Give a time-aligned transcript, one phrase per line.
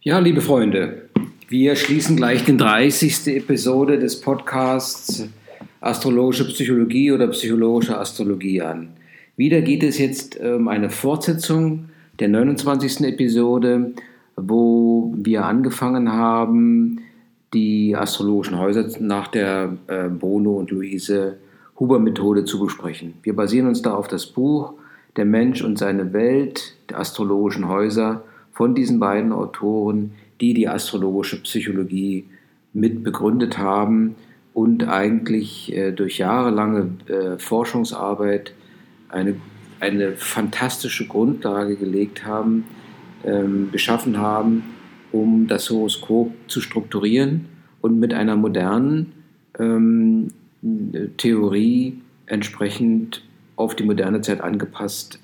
[0.00, 1.08] Ja, liebe Freunde,
[1.48, 3.36] wir schließen gleich die 30.
[3.36, 5.28] Episode des Podcasts
[5.80, 8.90] Astrologische Psychologie oder Psychologische Astrologie an.
[9.36, 11.88] Wieder geht es jetzt um eine Fortsetzung
[12.20, 13.00] der 29.
[13.08, 13.90] Episode,
[14.36, 17.00] wo wir angefangen haben,
[17.52, 21.38] die astrologischen Häuser nach der äh, Bruno und Luise
[21.80, 23.14] Huber Methode zu besprechen.
[23.24, 24.74] Wir basieren uns da auf das Buch
[25.16, 28.22] Der Mensch und seine Welt der astrologischen Häuser
[28.58, 32.24] von diesen beiden Autoren, die die astrologische Psychologie
[32.72, 34.16] mit begründet haben
[34.52, 38.52] und eigentlich äh, durch jahrelange äh, Forschungsarbeit
[39.10, 39.36] eine,
[39.78, 42.64] eine fantastische Grundlage gelegt haben,
[43.24, 44.64] ähm, geschaffen haben,
[45.12, 47.44] um das Horoskop zu strukturieren
[47.80, 49.12] und mit einer modernen
[49.56, 50.32] ähm,
[51.16, 51.96] Theorie
[52.26, 53.22] entsprechend
[53.54, 55.20] auf die moderne Zeit angepasst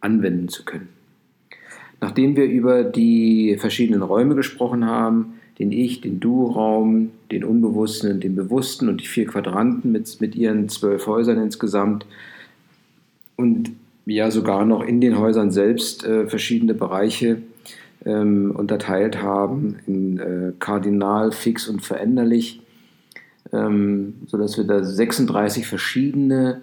[0.00, 1.01] anwenden zu können.
[2.02, 8.24] Nachdem wir über die verschiedenen Räume gesprochen haben, den Ich, den Du-Raum, den Unbewussten und
[8.24, 12.04] den Bewussten und die vier Quadranten mit, mit ihren zwölf Häusern insgesamt
[13.36, 13.70] und
[14.04, 17.40] ja sogar noch in den Häusern selbst äh, verschiedene Bereiche
[18.04, 22.62] ähm, unterteilt haben in äh, kardinal, fix und veränderlich,
[23.52, 26.62] ähm, sodass wir da 36 verschiedene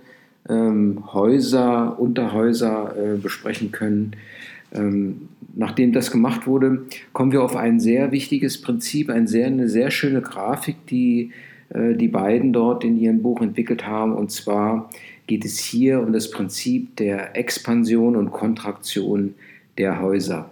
[0.49, 4.17] ähm, Häuser, Unterhäuser äh, besprechen können.
[4.71, 9.69] Ähm, nachdem das gemacht wurde, kommen wir auf ein sehr wichtiges Prinzip, ein sehr, eine
[9.69, 11.31] sehr schöne Grafik, die
[11.69, 14.13] äh, die beiden dort in ihrem Buch entwickelt haben.
[14.13, 14.89] Und zwar
[15.27, 19.35] geht es hier um das Prinzip der Expansion und Kontraktion
[19.77, 20.49] der Häuser.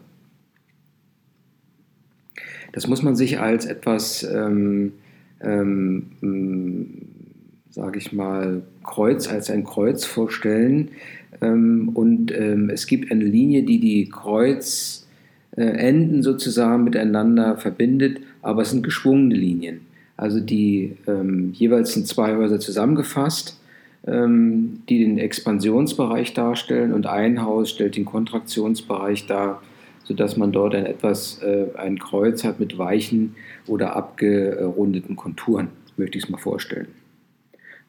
[2.73, 4.93] Das muss man sich als etwas, ähm,
[5.41, 6.11] ähm,
[7.71, 10.89] sage ich mal, Kreuz, als ein Kreuz vorstellen,
[11.39, 18.83] und ähm, es gibt eine Linie, die die Kreuzenden sozusagen miteinander verbindet, aber es sind
[18.83, 19.81] geschwungene Linien.
[20.15, 23.59] Also die ähm, jeweils sind zwei Häuser zusammengefasst,
[24.09, 29.61] die den Expansionsbereich darstellen und ein Haus stellt den Kontraktionsbereich dar,
[30.05, 33.35] sodass man dort ein etwas äh, ein Kreuz hat mit weichen
[33.67, 35.67] oder abgerundeten Konturen,
[35.97, 36.87] möchte ich es mal vorstellen.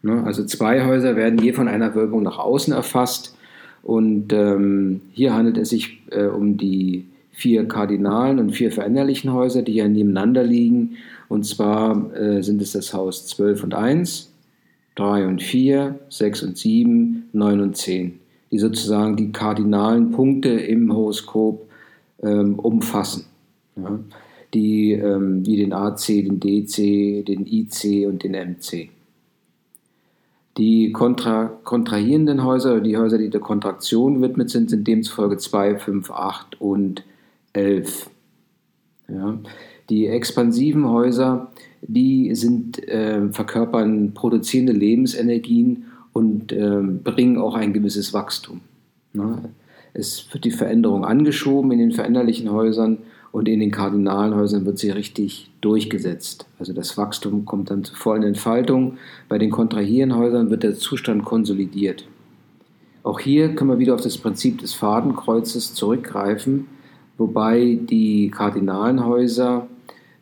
[0.02, 0.22] Ne?
[0.24, 3.36] Also zwei Häuser werden je von einer Wölbung nach außen erfasst
[3.82, 9.62] und ähm, hier handelt es sich äh, um die vier kardinalen und vier veränderlichen Häuser,
[9.62, 10.96] die ja nebeneinander liegen.
[11.28, 14.32] Und zwar äh, sind es das Haus 12 und 1,
[14.96, 18.18] 3 und 4, 6 und 7, 9 und 10,
[18.50, 21.68] die sozusagen die kardinalen Punkte im Horoskop
[22.22, 23.26] ähm, umfassen.
[23.76, 24.00] Ja?
[24.52, 28.90] Die, ähm, die den AC, den DC, den IC und den MC.
[30.58, 35.78] Die kontra, kontrahierenden Häuser oder die Häuser, die der Kontraktion gewidmet sind, sind demzufolge 2,
[35.78, 37.04] 5, 8 und
[37.52, 38.10] 11.
[39.08, 39.38] Ja.
[39.88, 41.52] Die expansiven Häuser,
[41.82, 48.60] die sind, äh, verkörpern produzierende Lebensenergien und äh, bringen auch ein gewisses Wachstum.
[49.14, 49.38] Ja.
[49.94, 52.98] Es wird die Veränderung angeschoben in den veränderlichen Häusern
[53.32, 56.46] und in den kardinalen Häusern wird sie richtig durchgesetzt.
[56.58, 58.98] Also das Wachstum kommt dann zur vollen Entfaltung.
[59.28, 62.04] Bei den kontrahierenden Häusern wird der Zustand konsolidiert.
[63.02, 66.66] Auch hier können wir wieder auf das Prinzip des Fadenkreuzes zurückgreifen,
[67.16, 69.66] wobei die kardinalen Häuser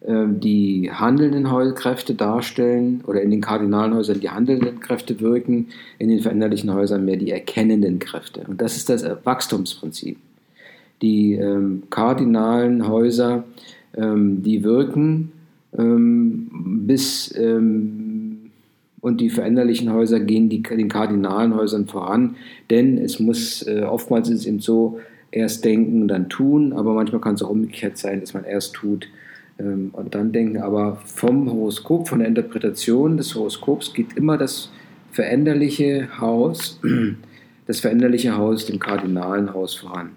[0.02, 5.68] äh, die handelnden Kräfte darstellen oder in den kardinalen Häusern die handelnden Kräfte wirken,
[5.98, 8.44] in den veränderlichen Häusern mehr die erkennenden Kräfte.
[8.46, 10.18] Und das ist das Wachstumsprinzip
[11.02, 13.44] die ähm, kardinalen Häuser,
[13.96, 15.32] ähm, die wirken
[15.76, 18.50] ähm, bis ähm,
[19.00, 22.36] und die veränderlichen Häuser gehen die, den kardinalen Häusern voran,
[22.70, 24.98] denn es muss äh, oftmals ist es eben so,
[25.36, 29.08] erst denken, dann tun, aber manchmal kann es auch umgekehrt sein, dass man erst tut
[29.58, 30.58] ähm, und dann denken.
[30.58, 34.70] Aber vom Horoskop, von der Interpretation des Horoskops geht immer das
[35.12, 36.80] veränderliche Haus,
[37.66, 40.10] das veränderliche Haus dem kardinalen Haus voran.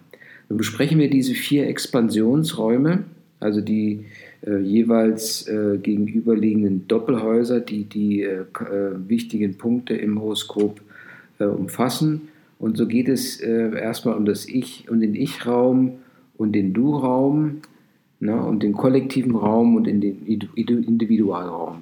[0.49, 3.03] Nun besprechen wir diese vier Expansionsräume,
[3.39, 4.05] also die
[4.45, 10.81] äh, jeweils äh, gegenüberliegenden Doppelhäuser, die die äh, äh wichtigen Punkte im Horoskop
[11.39, 12.29] äh, umfassen.
[12.57, 15.99] Und so geht es äh, erstmal um das Ich und den Ich-Raum
[16.35, 17.61] und den Du-Raum
[18.19, 20.25] ne, und den kollektiven Raum und in den
[20.55, 21.81] Individualraum.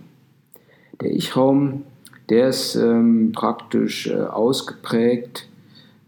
[1.01, 1.83] Der Ich-Raum,
[2.29, 5.47] der ist ähm, praktisch ausgeprägt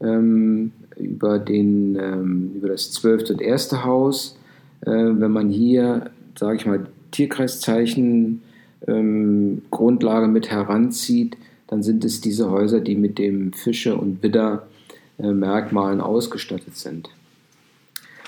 [0.01, 4.37] ähm, über, den, ähm, über das zwölfte und erste Haus.
[4.81, 8.41] Äh, wenn man hier, sage ich mal, Tierkreiszeichen
[8.87, 11.37] ähm, Grundlage mit heranzieht,
[11.67, 17.09] dann sind es diese Häuser, die mit dem Fische- und Widder-Merkmalen ausgestattet sind.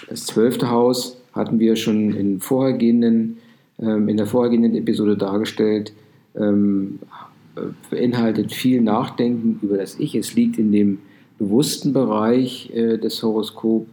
[0.09, 3.37] Das zwölfte Haus hatten wir schon in, vorhergehenden,
[3.79, 5.93] ähm, in der vorhergehenden Episode dargestellt,
[6.35, 6.99] ähm,
[7.89, 10.15] beinhaltet viel Nachdenken über das Ich.
[10.15, 10.99] Es liegt in dem
[11.41, 13.89] bewussten Bereich äh, des Horoskops.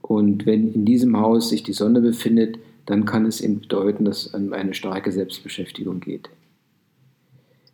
[0.00, 4.26] Und wenn in diesem Haus sich die Sonne befindet, dann kann es eben bedeuten, dass
[4.26, 6.30] es um eine starke Selbstbeschäftigung geht.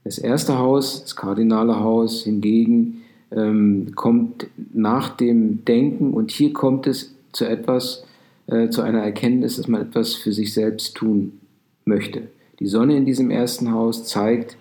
[0.03, 6.87] Das erste Haus, das kardinale Haus hingegen, ähm, kommt nach dem Denken und hier kommt
[6.87, 8.05] es zu etwas,
[8.47, 11.39] äh, zu einer Erkenntnis, dass man etwas für sich selbst tun
[11.85, 12.23] möchte.
[12.59, 14.57] Die Sonne in diesem ersten Haus zeigt,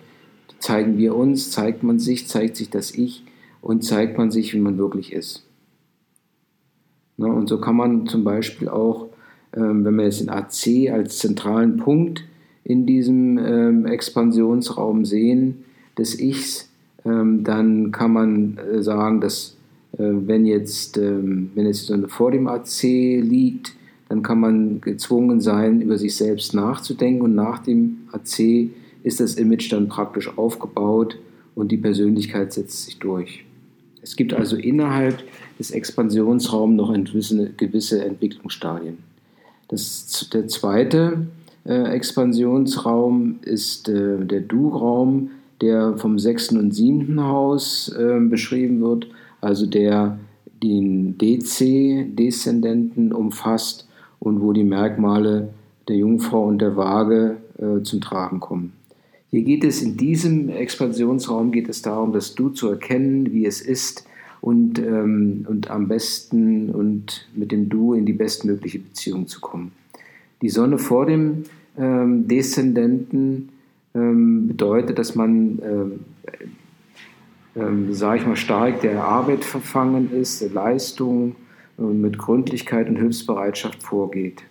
[0.58, 3.24] zeigen wir uns, zeigt man sich, zeigt sich das Ich
[3.62, 5.44] und zeigt man sich, wie man wirklich ist.
[7.16, 9.06] Ne, und so kann man zum Beispiel auch,
[9.54, 12.24] ähm, wenn wir jetzt den AC als zentralen Punkt
[12.64, 15.64] in diesem ähm, Expansionsraum sehen
[15.96, 16.68] des Ichs,
[17.04, 19.56] ähm, dann kann man äh, sagen, dass
[19.92, 23.74] äh, wenn jetzt, wenn jetzt vor dem AC liegt,
[24.08, 28.70] dann kann man gezwungen sein, über sich selbst nachzudenken und nach dem AC
[29.02, 31.18] ist das Image dann praktisch aufgebaut
[31.54, 33.44] und die Persönlichkeit setzt sich durch.
[34.02, 35.22] Es gibt also innerhalb
[35.58, 36.92] des Expansionsraums noch
[37.56, 38.98] gewisse, Entwicklungsstadien.
[39.68, 41.26] Das, der zweite
[41.64, 49.06] äh, Expansionsraum ist äh, der Du-Raum, der vom sechsten und siebten Haus äh, beschrieben wird,
[49.40, 50.18] also der
[50.62, 53.88] den DC-Deszendenten umfasst
[54.18, 55.48] und wo die Merkmale
[55.88, 58.72] der Jungfrau und der Waage äh, zum Tragen kommen.
[59.32, 63.62] Hier geht es in diesem Expansionsraum geht es darum, das Du zu erkennen, wie es
[63.62, 64.06] ist
[64.42, 69.72] und, ähm, und am besten und mit dem Du in die bestmögliche Beziehung zu kommen.
[70.42, 71.44] Die Sonne vor dem
[71.78, 73.48] ähm, Deszendenten
[73.94, 75.58] ähm, bedeutet, dass man,
[77.54, 81.36] äh, äh, sage ich mal, stark der Arbeit verfangen ist, der Leistung
[81.78, 84.42] äh, mit Gründlichkeit und Hilfsbereitschaft vorgeht.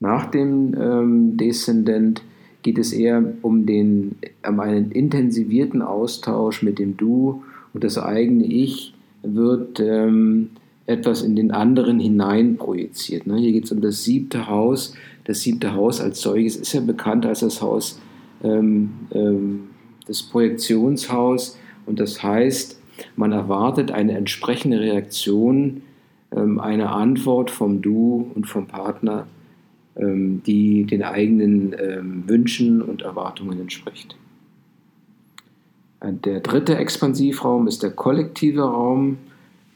[0.00, 2.22] Nach dem ähm, Deszendent
[2.64, 4.16] geht es eher um, den,
[4.46, 10.50] um einen intensivierten Austausch mit dem Du und das eigene Ich wird ähm,
[10.86, 13.26] etwas in den anderen hinein projiziert.
[13.26, 13.36] Ne?
[13.36, 14.94] Hier geht es um das siebte Haus.
[15.24, 18.00] Das siebte Haus als solches ist ja bekannt als das Haus,
[18.42, 19.68] ähm, ähm,
[20.06, 21.56] das Projektionshaus
[21.86, 22.80] und das heißt,
[23.16, 25.82] man erwartet eine entsprechende Reaktion,
[26.34, 29.26] ähm, eine Antwort vom Du und vom Partner
[29.96, 34.16] die den eigenen ähm, Wünschen und Erwartungen entspricht.
[36.02, 39.16] Der dritte Expansivraum ist der kollektive Raum,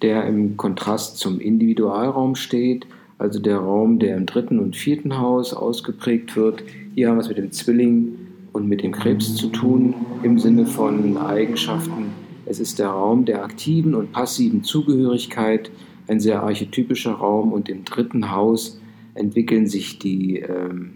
[0.03, 2.87] der im Kontrast zum Individualraum steht,
[3.17, 6.63] also der Raum, der im dritten und vierten Haus ausgeprägt wird.
[6.95, 8.19] Hier haben wir es mit dem Zwilling
[8.53, 12.11] und mit dem Krebs zu tun im Sinne von Eigenschaften.
[12.47, 15.71] Es ist der Raum der aktiven und passiven Zugehörigkeit,
[16.07, 18.81] ein sehr archetypischer Raum und im dritten Haus
[19.19, 20.91] entwickeln sich die, ähm,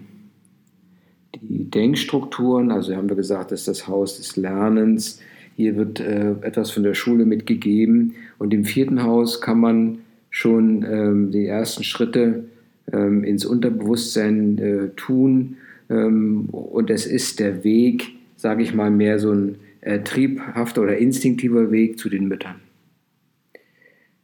[1.34, 2.70] die Denkstrukturen.
[2.70, 5.20] Also haben wir gesagt, das ist das Haus des Lernens.
[5.56, 8.14] Hier wird äh, etwas von der Schule mitgegeben.
[8.38, 9.98] Und im vierten Haus kann man
[10.30, 12.44] schon ähm, die ersten Schritte
[12.90, 15.56] ähm, ins Unterbewusstsein äh, tun.
[15.90, 20.96] Ähm, und es ist der Weg, sage ich mal, mehr so ein äh, triebhafter oder
[20.96, 22.56] instinktiver Weg zu den Müttern.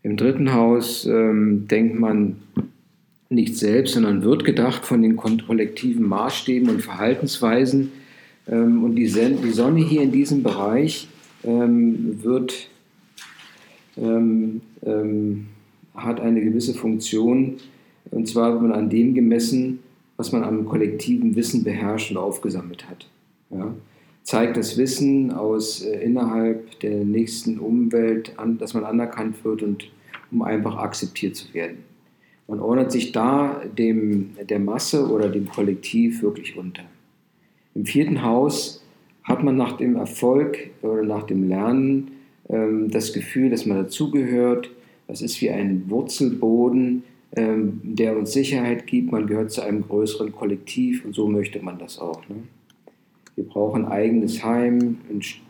[0.03, 2.37] Im dritten Haus ähm, denkt man
[3.31, 7.93] nicht selbst, sondern wird gedacht von den kollektiven Maßstäben und Verhaltensweisen.
[8.49, 11.09] Ähm, und die Sonne hier in diesem Bereich
[11.45, 12.69] ähm, wird,
[13.97, 14.61] ähm,
[15.95, 17.57] hat eine gewisse Funktion,
[18.11, 19.81] und zwar wird man an dem gemessen,
[20.17, 23.09] was man am kollektiven Wissen beherrscht und aufgesammelt hat.
[23.51, 23.75] Ja?
[24.23, 29.91] Zeigt das Wissen aus äh, innerhalb der nächsten Umwelt, an, dass man anerkannt wird und
[30.31, 31.79] um einfach akzeptiert zu werden.
[32.49, 36.83] Man ordnet sich da dem, der Masse oder dem Kollektiv wirklich unter.
[37.75, 38.83] Im vierten Haus
[39.23, 42.13] hat man nach dem Erfolg oder nach dem Lernen
[42.49, 44.71] ähm, das Gefühl, dass man dazugehört.
[45.07, 47.05] Das ist wie ein Wurzelboden,
[47.37, 49.13] ähm, der uns Sicherheit gibt.
[49.13, 52.27] Man gehört zu einem größeren Kollektiv und so möchte man das auch.
[52.31, 52.37] Ne?
[53.35, 54.97] Wir brauchen ein eigenes Heim,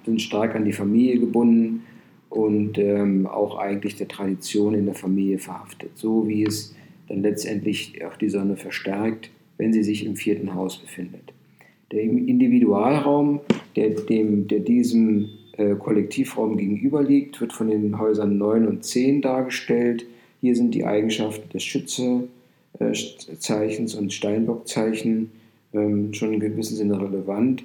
[0.05, 1.85] sind stark an die Familie gebunden
[2.29, 6.75] und ähm, auch eigentlich der Tradition in der Familie verhaftet, so wie es
[7.09, 11.33] dann letztendlich auch die Sonne verstärkt, wenn sie sich im vierten Haus befindet.
[11.91, 13.41] Der Individualraum,
[13.77, 20.05] der, dem, der diesem äh, Kollektivraum gegenüberliegt, wird von den Häusern 9 und 10 dargestellt.
[20.41, 25.31] Hier sind die Eigenschaften des Schütze-Zeichens und Steinbock-Zeichen
[25.73, 27.65] ähm, schon in gewissem Sinne relevant.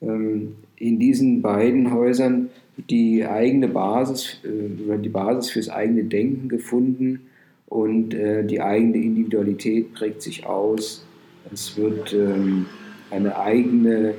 [0.00, 2.50] Ähm, in diesen beiden Häusern
[2.88, 7.22] die eigene Basis, äh, die Basis fürs eigene Denken gefunden
[7.66, 11.04] und äh, die eigene Individualität prägt sich aus.
[11.52, 12.66] Es wird ähm,
[13.10, 14.14] eine eigene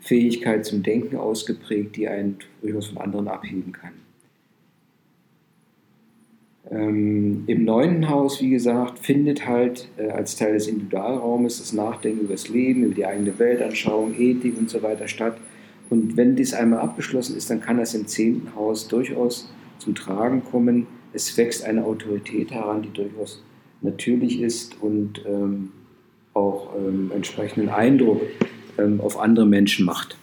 [0.00, 3.92] Fähigkeit zum Denken ausgeprägt, die einen durchaus von anderen abheben kann.
[6.70, 12.22] Ähm, Im neunten Haus, wie gesagt, findet halt äh, als Teil des Individualraumes das Nachdenken
[12.22, 15.36] über das Leben, über die eigene Weltanschauung, Ethik und so weiter statt.
[15.90, 20.42] Und wenn dies einmal abgeschlossen ist, dann kann das im zehnten Haus durchaus zum Tragen
[20.42, 20.88] kommen.
[21.16, 23.42] Es wächst eine Autorität heran, die durchaus
[23.80, 25.72] natürlich ist und ähm,
[26.34, 28.20] auch ähm, entsprechenden Eindruck
[28.76, 30.18] ähm, auf andere Menschen macht.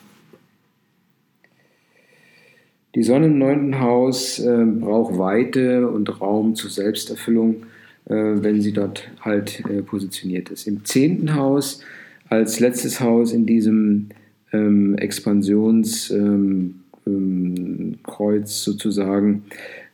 [2.94, 7.64] Die Sonne im neunten Haus äh, braucht Weite und Raum zur Selbsterfüllung,
[8.06, 10.68] äh, wenn sie dort halt äh, positioniert ist.
[10.68, 11.82] Im zehnten Haus,
[12.30, 14.10] als letztes Haus in diesem
[14.52, 17.98] ähm, Expansionskreuz ähm, ähm,
[18.46, 19.44] sozusagen,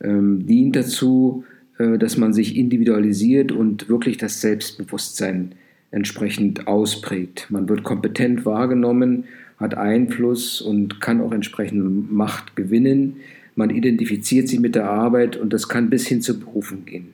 [0.02, 1.44] ähm, dient dazu,
[1.78, 5.52] äh, dass man sich individualisiert und wirklich das Selbstbewusstsein
[5.90, 7.46] entsprechend ausprägt.
[7.50, 9.24] Man wird kompetent wahrgenommen
[9.60, 13.16] hat Einfluss und kann auch entsprechend Macht gewinnen.
[13.54, 17.08] Man identifiziert sich mit der Arbeit und das kann bis hin zur Berufung gehen.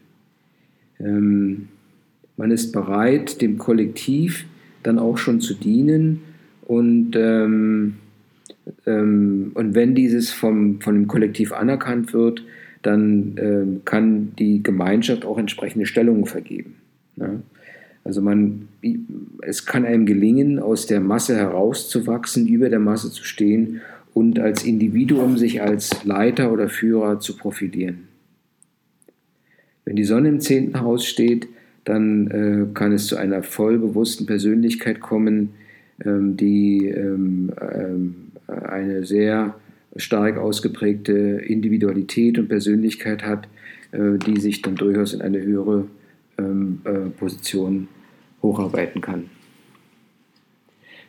[1.01, 1.69] Ähm,
[2.37, 4.45] man ist bereit, dem Kollektiv
[4.85, 6.21] dann auch schon zu dienen
[6.65, 7.97] und, ähm,
[8.87, 12.43] ähm, und wenn dieses vom, von dem Kollektiv anerkannt wird,
[12.83, 16.77] dann ähm, kann die Gemeinschaft auch entsprechende Stellungen vergeben.
[17.17, 17.31] Ja?
[18.05, 18.69] Also man,
[19.43, 23.81] es kann einem gelingen, aus der Masse herauszuwachsen, über der Masse zu stehen
[24.15, 28.07] und als Individuum sich als Leiter oder Führer zu profilieren.
[29.85, 31.49] Wenn die Sonne im zehnten Haus steht,
[31.85, 35.51] dann äh, kann es zu einer vollbewussten Persönlichkeit kommen,
[36.05, 39.55] ähm, die ähm, äh, eine sehr
[39.97, 43.49] stark ausgeprägte Individualität und Persönlichkeit hat,
[43.93, 45.87] äh, die sich dann durchaus in eine höhere
[46.39, 47.89] ähm, äh, Position
[48.43, 49.31] hocharbeiten kann.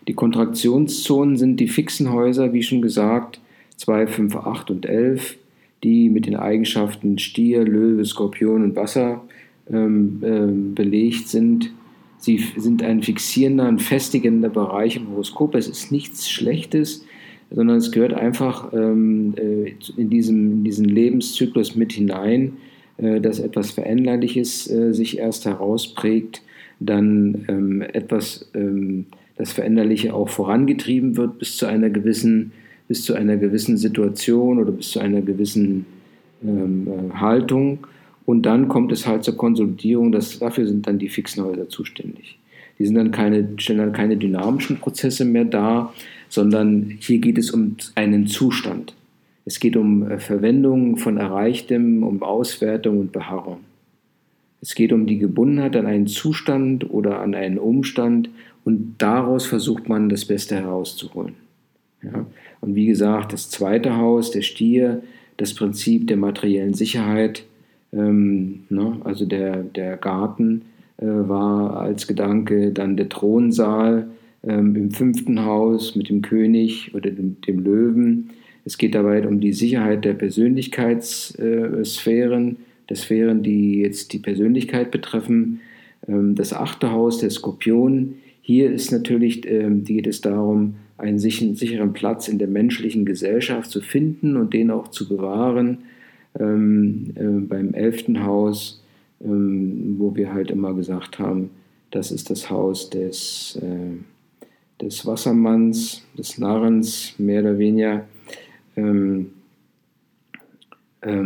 [0.08, 3.41] Die Kontraktionszonen sind die fixen Häuser, wie schon gesagt,
[3.75, 5.38] 2, 5, 8 und 11,
[5.84, 9.24] die mit den Eigenschaften Stier, Löwe, Skorpion und Wasser
[9.70, 11.72] ähm, äh, belegt sind.
[12.20, 15.56] Sie sind ein fixierender, ein festigender Bereich im Horoskop.
[15.56, 17.06] Es ist nichts Schlechtes,
[17.50, 22.54] sondern es gehört einfach ähm, äh, in, diesem, in diesen Lebenszyklus mit hinein,
[22.98, 26.42] äh, dass etwas Veränderliches äh, sich erst herausprägt
[26.80, 29.06] dann ähm, etwas, ähm,
[29.38, 32.51] das Veränderliche auch vorangetrieben wird bis zu einer gewissen,
[32.88, 35.86] bis zu einer gewissen Situation oder bis zu einer gewissen
[36.44, 37.88] ähm, äh, Haltung.
[38.25, 42.38] Und dann kommt es halt zur Konsolidierung, das, dafür sind dann die fixen Häuser zuständig.
[42.80, 45.94] Die sind dann keine, stellen dann keine dynamischen Prozesse mehr dar,
[46.30, 48.94] sondern hier geht es um einen Zustand.
[49.46, 53.60] Es geht um äh, Verwendung von Erreichtem, um Auswertung und Beharrung.
[54.62, 58.30] Es geht um die Gebundenheit an einen Zustand oder an einen Umstand
[58.66, 61.36] und daraus versucht man das Beste herauszuholen.
[62.04, 62.26] Ja?
[62.60, 65.04] Und wie gesagt, das zweite Haus, der Stier,
[65.38, 67.46] das Prinzip der materiellen Sicherheit,
[67.94, 68.98] ähm, ne?
[69.04, 70.64] also der, der Garten
[71.06, 74.08] war als Gedanke, dann der Thronsaal
[74.44, 78.30] ähm, im fünften Haus mit dem König oder dem, dem Löwen.
[78.66, 82.58] Es geht dabei um die Sicherheit der Persönlichkeitssphären,
[82.89, 85.60] der Sphären, die jetzt die Persönlichkeit betreffen.
[86.08, 88.16] Ähm, das achte Haus, der Skorpion.
[88.42, 93.82] Hier ist natürlich, ähm, geht es darum, einen sicheren Platz in der menschlichen Gesellschaft zu
[93.82, 95.80] finden und den auch zu bewahren.
[96.34, 98.84] Äh, beim elften Haus,
[99.20, 101.50] wo wir halt immer gesagt haben,
[101.92, 108.06] das ist das Haus des, äh, des Wassermanns, des Narrens, mehr oder weniger.
[108.76, 109.32] Ähm,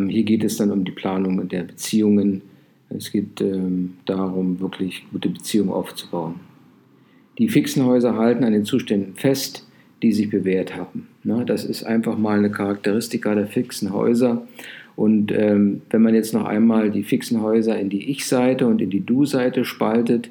[0.10, 2.44] hier geht es dann um die Planung der Beziehungen.
[2.90, 6.36] Es geht ähm, darum, wirklich gute Beziehungen aufzubauen.
[7.38, 9.68] Die fixen Häuser halten an den Zuständen fest,
[10.02, 11.08] die sich bewährt haben.
[11.24, 14.48] Na, das ist einfach mal eine Charakteristika der fixen Häuser.
[14.96, 18.90] Und ähm, wenn man jetzt noch einmal die fixen Häuser in die Ich-Seite und in
[18.90, 20.30] die Du-Seite spaltet,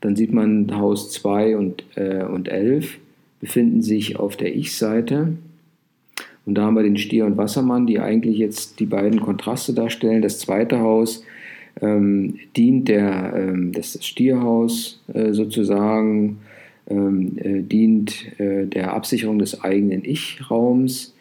[0.00, 2.98] dann sieht man Haus 2 und, äh, und 11
[3.40, 5.32] befinden sich auf der Ich-Seite
[6.44, 10.22] und da haben wir den Stier und Wassermann, die eigentlich jetzt die beiden Kontraste darstellen.
[10.22, 11.24] Das zweite Haus
[11.80, 16.38] ähm, dient der, ähm, das Stierhaus äh, sozusagen,
[16.88, 21.11] ähm, äh, dient äh, der Absicherung des eigenen Ich-Raums,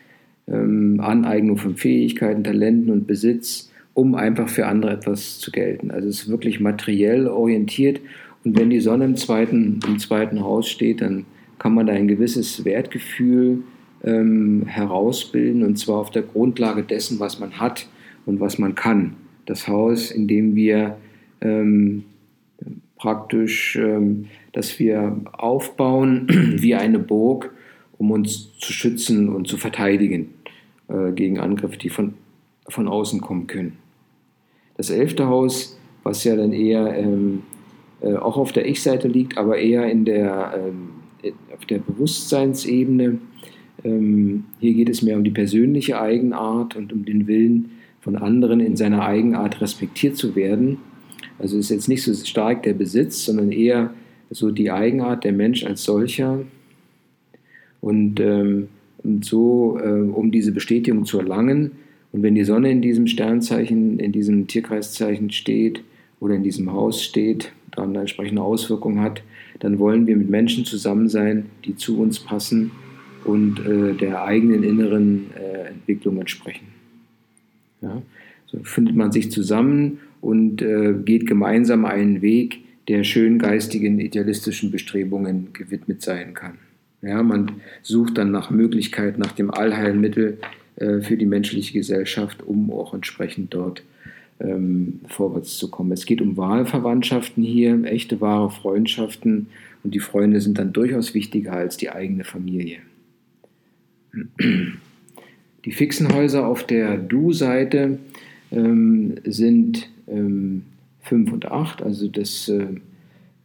[0.52, 5.92] ähm, Aneignung von Fähigkeiten, Talenten und Besitz, um einfach für andere etwas zu gelten.
[5.92, 8.02] Also es ist wirklich materiell orientiert.
[8.44, 11.26] Und wenn die Sonne im zweiten, im zweiten Haus steht, dann
[11.60, 13.64] kann man da ein gewisses Wertgefühl
[14.04, 17.88] ähm, herausbilden und zwar auf der Grundlage dessen, was man hat
[18.26, 19.14] und was man kann.
[19.46, 20.98] Das Haus, in dem wir
[21.42, 22.04] ähm,
[22.96, 26.28] praktisch, ähm, dass wir aufbauen
[26.58, 27.54] wie eine Burg,
[28.00, 30.30] um uns zu schützen und zu verteidigen
[30.92, 32.16] äh, gegen Angriffe, die von,
[32.68, 33.78] von außen kommen können.
[34.78, 37.44] Das elfte Haus, was ja dann eher ähm,
[38.02, 43.20] äh, auch auf der Ich-Seite liegt, aber eher in der, ähm, auf der Bewusstseinsebene.
[43.84, 47.72] Ähm, hier geht es mehr um die persönliche Eigenart und um den Willen
[48.02, 50.80] von anderen in seiner Eigenart respektiert zu werden.
[51.38, 53.94] Also ist jetzt nicht so stark der Besitz, sondern eher
[54.32, 56.40] so die Eigenart der Mensch als solcher.
[57.82, 58.70] Und, ähm,
[59.04, 61.72] und so, äh, um diese Bestätigung zu erlangen,
[62.12, 65.82] und wenn die Sonne in diesem Sternzeichen, in diesem Tierkreiszeichen steht
[66.20, 69.24] oder in diesem Haus steht, dann eine entsprechende Auswirkung hat,
[69.60, 72.72] dann wollen wir mit Menschen zusammen sein, die zu uns passen
[73.24, 76.68] und äh, der eigenen inneren äh, Entwicklung entsprechen.
[77.82, 78.02] Ja?
[78.48, 84.72] So findet man sich zusammen und äh, geht gemeinsam einen Weg, der schön geistigen, idealistischen
[84.72, 86.58] Bestrebungen gewidmet sein kann.
[87.02, 90.38] Ja, man sucht dann nach Möglichkeit, nach dem Allheilmittel
[90.76, 93.84] äh, für die menschliche Gesellschaft, um auch entsprechend dort
[94.40, 95.92] ähm, vorwärts zu kommen.
[95.92, 99.48] Es geht um wahre Verwandtschaften hier, echte wahre Freundschaften
[99.84, 102.80] und die Freunde sind dann durchaus wichtiger als die eigene Familie.
[105.66, 108.00] Die fixen Häuser auf der Du-Seite
[108.52, 110.64] ähm, sind 5
[111.12, 112.68] ähm, und 8, also das äh,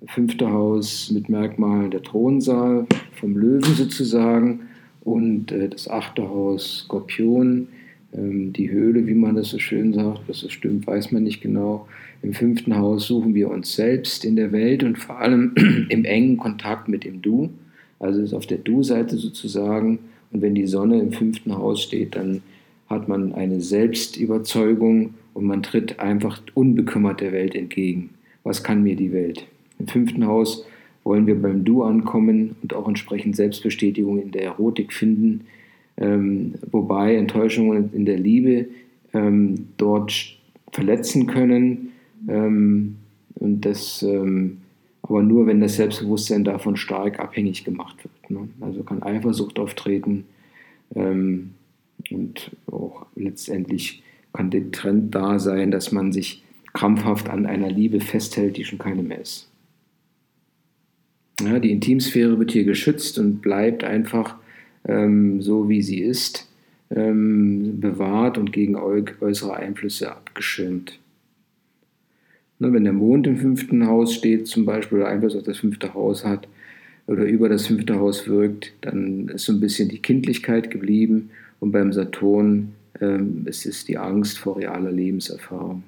[0.09, 4.61] fünfte Haus mit Merkmalen der Thronsaal vom Löwen sozusagen
[5.03, 7.69] und äh, das achte Haus Skorpion
[8.17, 11.41] ähm, die Höhle, wie man das so schön sagt, was das stimmt, weiß man nicht
[11.41, 11.87] genau.
[12.23, 15.55] Im fünften Haus suchen wir uns selbst in der Welt und vor allem
[15.89, 17.51] im engen Kontakt mit dem Du.
[17.99, 19.99] Also ist auf der Du-Seite sozusagen.
[20.33, 22.43] Und wenn die Sonne im fünften Haus steht, dann
[22.89, 28.11] hat man eine Selbstüberzeugung und man tritt einfach unbekümmert der Welt entgegen.
[28.43, 29.47] Was kann mir die Welt?
[29.79, 30.67] Im fünften Haus
[31.05, 35.47] wollen wir beim Du ankommen und auch entsprechend Selbstbestätigung in der Erotik finden,
[35.97, 38.67] ähm, wobei Enttäuschungen in der Liebe
[39.13, 40.37] ähm, dort
[40.73, 41.93] verletzen können
[42.29, 42.97] ähm,
[43.37, 44.59] und das ähm,
[45.09, 48.31] aber nur, wenn das Selbstbewusstsein davon stark abhängig gemacht wird.
[48.31, 48.49] Ne?
[48.61, 50.25] Also kann Eifersucht auftreten
[50.95, 51.55] ähm,
[52.11, 58.01] und auch letztendlich kann der Trend da sein, dass man sich krampfhaft an einer Liebe
[58.01, 59.49] festhält, die schon keine mehr ist.
[61.41, 64.37] Ja, die Intimsphäre wird hier geschützt und bleibt einfach
[64.89, 66.49] ähm, so wie sie ist,
[66.91, 70.99] ähm, bewahrt und gegen äußere Einflüsse abgeschirmt.
[72.59, 75.95] Ne, wenn der Mond im fünften Haus steht, zum Beispiel, oder Einfluss auf das fünfte
[75.95, 76.49] Haus hat,
[77.07, 81.71] oder über das fünfte Haus wirkt, dann ist so ein bisschen die Kindlichkeit geblieben und
[81.71, 85.85] beim Saturn ähm, ist es die Angst vor realer Lebenserfahrung.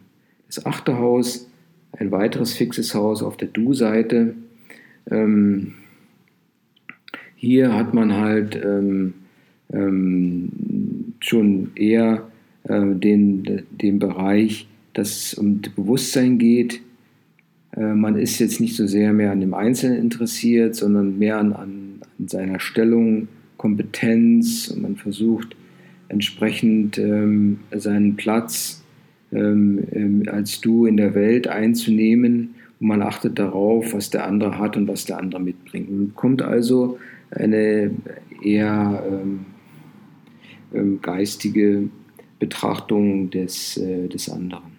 [0.47, 1.49] Das achte Haus,
[1.93, 4.35] ein weiteres fixes Haus auf der Du-Seite,
[5.11, 5.75] ähm,
[7.37, 9.15] hier hat man halt ähm,
[9.73, 10.51] ähm,
[11.21, 12.29] schon eher
[12.65, 16.81] äh, den, den Bereich, dass es um das Bewusstsein geht.
[17.77, 21.53] Äh, man ist jetzt nicht so sehr mehr an dem Einzelnen interessiert, sondern mehr an,
[21.53, 25.57] an, an seiner Stellung, Kompetenz und man versucht
[26.09, 28.83] entsprechend ähm, seinen Platz
[29.31, 34.59] ähm, ähm, als du in der Welt einzunehmen und man achtet darauf, was der andere
[34.59, 35.91] hat und was der andere mitbringt.
[35.91, 36.99] Man kommt also
[37.31, 37.91] eine
[38.43, 39.47] eher ähm,
[40.73, 41.89] ähm, geistige
[42.39, 44.79] Betrachtung des, äh, des anderen.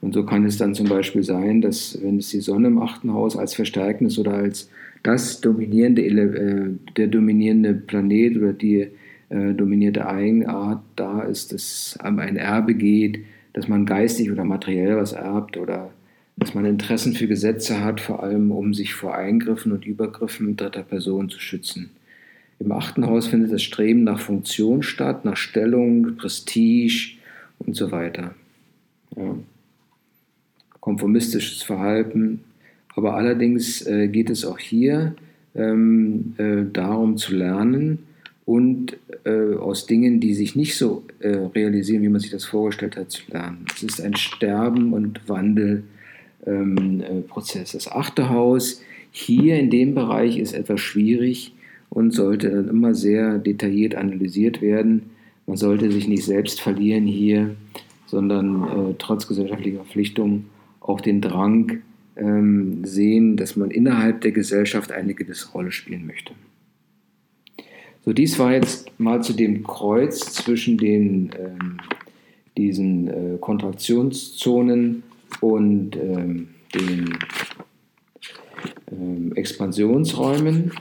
[0.00, 3.12] Und so kann es dann zum Beispiel sein, dass wenn es die Sonne im achten
[3.12, 4.70] Haus als Verstärknis oder als
[5.02, 8.88] das dominierende, äh, der dominierende Planet oder die
[9.28, 13.20] äh, dominierte Eigenart da ist, dass einem ein Erbe geht,
[13.52, 15.90] dass man geistig oder materiell was erbt oder
[16.38, 20.82] dass man Interessen für Gesetze hat, vor allem um sich vor Eingriffen und Übergriffen dritter
[20.82, 21.90] Personen zu schützen.
[22.60, 27.16] Im achten Haus findet das Streben nach Funktion statt, nach Stellung, Prestige
[27.58, 28.34] und so weiter.
[29.16, 29.36] Ja.
[30.80, 32.40] Konformistisches Verhalten.
[32.94, 35.14] Aber allerdings äh, geht es auch hier
[35.54, 38.00] ähm, äh, darum zu lernen
[38.44, 42.96] und äh, aus Dingen, die sich nicht so äh, realisieren, wie man sich das vorgestellt
[42.96, 43.66] hat, zu lernen.
[43.72, 45.84] Es ist ein Sterben und Wandel
[46.46, 47.72] ähm, äh, Prozess.
[47.72, 51.52] Das achte Haus hier in dem Bereich ist etwas schwierig
[51.90, 55.10] und sollte dann immer sehr detailliert analysiert werden.
[55.46, 57.56] Man sollte sich nicht selbst verlieren hier,
[58.06, 60.46] sondern äh, trotz gesellschaftlicher Verpflichtungen
[60.80, 61.82] auch den Drang
[62.16, 66.32] ähm, sehen, dass man innerhalb der Gesellschaft eine gewisse Rolle spielen möchte.
[68.04, 71.78] So, dies war jetzt mal zu dem Kreuz zwischen den, ähm,
[72.56, 75.02] diesen äh, Kontraktionszonen
[75.40, 77.18] und ähm, den
[78.90, 80.72] ähm, Expansionsräumen.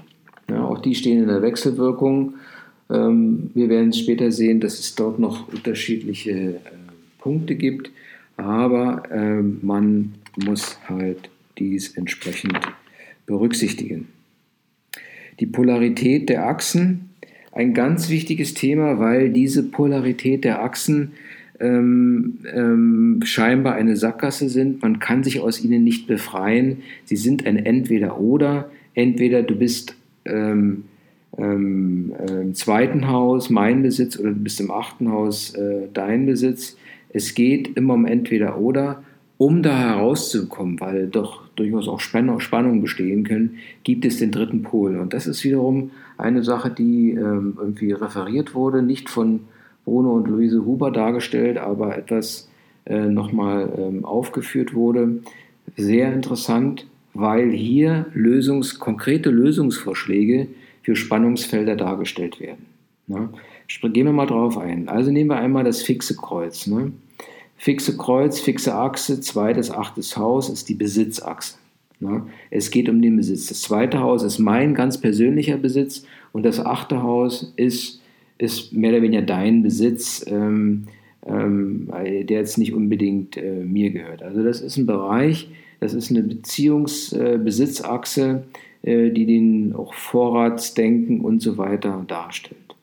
[0.50, 2.36] Ja, auch die stehen in der Wechselwirkung.
[2.90, 6.60] Ähm, wir werden später sehen, dass es dort noch unterschiedliche äh,
[7.20, 7.92] Punkte gibt,
[8.38, 12.60] aber äh, man muss halt dies entsprechend
[13.26, 14.08] berücksichtigen.
[15.40, 17.10] Die Polarität der Achsen,
[17.52, 21.14] ein ganz wichtiges Thema, weil diese Polarität der Achsen
[21.60, 24.82] ähm, ähm, scheinbar eine Sackgasse sind.
[24.82, 26.78] Man kann sich aus ihnen nicht befreien.
[27.06, 28.70] Sie sind ein Entweder-Oder.
[28.94, 30.84] Entweder du bist ähm,
[31.38, 36.26] ähm, äh, im zweiten Haus mein Besitz oder du bist im achten Haus äh, dein
[36.26, 36.78] Besitz.
[37.10, 39.04] Es geht immer um Entweder-Oder.
[39.40, 44.98] Um da herauszukommen, weil doch durchaus auch Spannungen bestehen können, gibt es den dritten Pol.
[44.98, 49.42] Und das ist wiederum eine Sache, die ähm, irgendwie referiert wurde, nicht von
[49.88, 52.50] Bruno und Luise Huber dargestellt, aber etwas
[52.86, 55.22] äh, nochmal ähm, aufgeführt wurde.
[55.78, 60.50] Sehr interessant, weil hier Lösungs-, konkrete Lösungsvorschläge
[60.84, 62.66] für Spannungsfelder dargestellt werden.
[63.08, 63.30] Ne?
[63.82, 64.90] Gehen wir mal drauf ein.
[64.90, 66.68] Also nehmen wir einmal das fixe Kreuz.
[66.68, 66.92] Ne?
[67.56, 71.56] Fixe Kreuz, fixe Achse, zweites, achtes Haus ist die Besitzachse.
[72.02, 72.24] Ne?
[72.52, 73.48] Es geht um den Besitz.
[73.48, 78.02] Das zweite Haus ist mein ganz persönlicher Besitz und das achte Haus ist
[78.38, 80.88] ist mehr oder weniger dein Besitz, ähm,
[81.26, 84.24] ähm, der jetzt nicht unbedingt äh, mir gehört.
[84.24, 88.44] Also das ist ein Bereich, das ist eine Beziehungsbesitzachse,
[88.84, 92.76] äh, äh, die den auch Vorratsdenken und so weiter darstellt.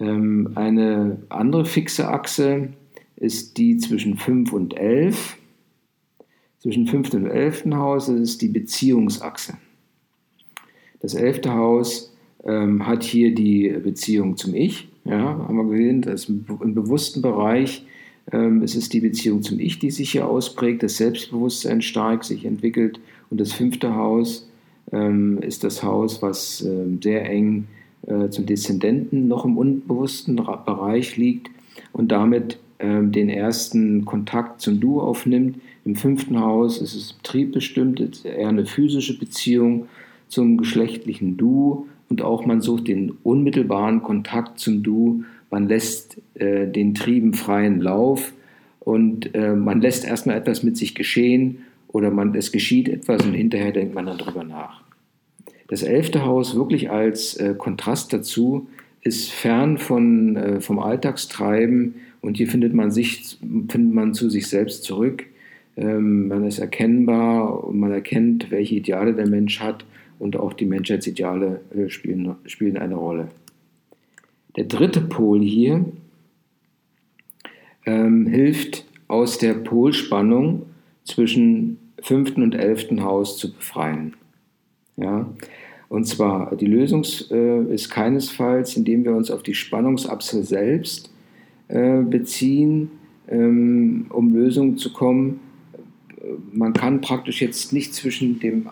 [0.00, 2.68] Ähm, eine andere fixe Achse
[3.16, 5.36] ist die zwischen 5 und 11.
[6.58, 7.14] Zwischen 5.
[7.14, 7.64] und 11.
[7.74, 9.54] Haus ist die Beziehungsachse.
[11.00, 11.46] Das 11.
[11.46, 12.13] Haus
[12.44, 14.88] ähm, hat hier die Beziehung zum Ich.
[15.04, 17.84] Ja, haben wir gesehen, dass im bewussten Bereich
[18.32, 22.44] ähm, es ist die Beziehung zum Ich, die sich hier ausprägt, das Selbstbewusstsein stark sich
[22.44, 23.00] entwickelt.
[23.30, 24.48] Und das fünfte Haus
[24.92, 27.66] ähm, ist das Haus, was äh, sehr eng
[28.06, 31.50] äh, zum Deszendenten noch im unbewussten Bereich liegt
[31.92, 35.58] und damit ähm, den ersten Kontakt zum Du aufnimmt.
[35.84, 39.86] Im fünften Haus ist es triebbestimmt, eher eine physische Beziehung
[40.28, 46.66] zum geschlechtlichen Du und auch man sucht den unmittelbaren Kontakt zum Du, man lässt äh,
[46.66, 48.32] den Trieben freien Lauf
[48.80, 53.34] und äh, man lässt erstmal etwas mit sich geschehen oder man, es geschieht etwas und
[53.34, 54.82] hinterher denkt man dann drüber nach.
[55.68, 58.68] Das elfte Haus wirklich als äh, Kontrast dazu
[59.02, 64.48] ist fern von, äh, vom Alltagstreiben und hier findet man, sich, findet man zu sich
[64.48, 65.24] selbst zurück.
[65.76, 69.84] Ähm, man ist erkennbar und man erkennt, welche Ideale der Mensch hat
[70.18, 73.28] und auch die Menschheitsideale äh, spielen, spielen eine Rolle.
[74.56, 75.84] Der dritte Pol hier
[77.86, 80.62] ähm, hilft aus der Polspannung
[81.04, 84.14] zwischen fünften und elften Haus zu befreien.
[84.96, 85.28] Ja?
[85.88, 91.12] Und zwar, die Lösung äh, ist keinesfalls, indem wir uns auf die Spannungsachse selbst
[91.68, 92.90] äh, beziehen,
[93.28, 95.40] ähm, um Lösungen zu kommen,
[96.52, 98.66] man kann praktisch jetzt nicht zwischen dem,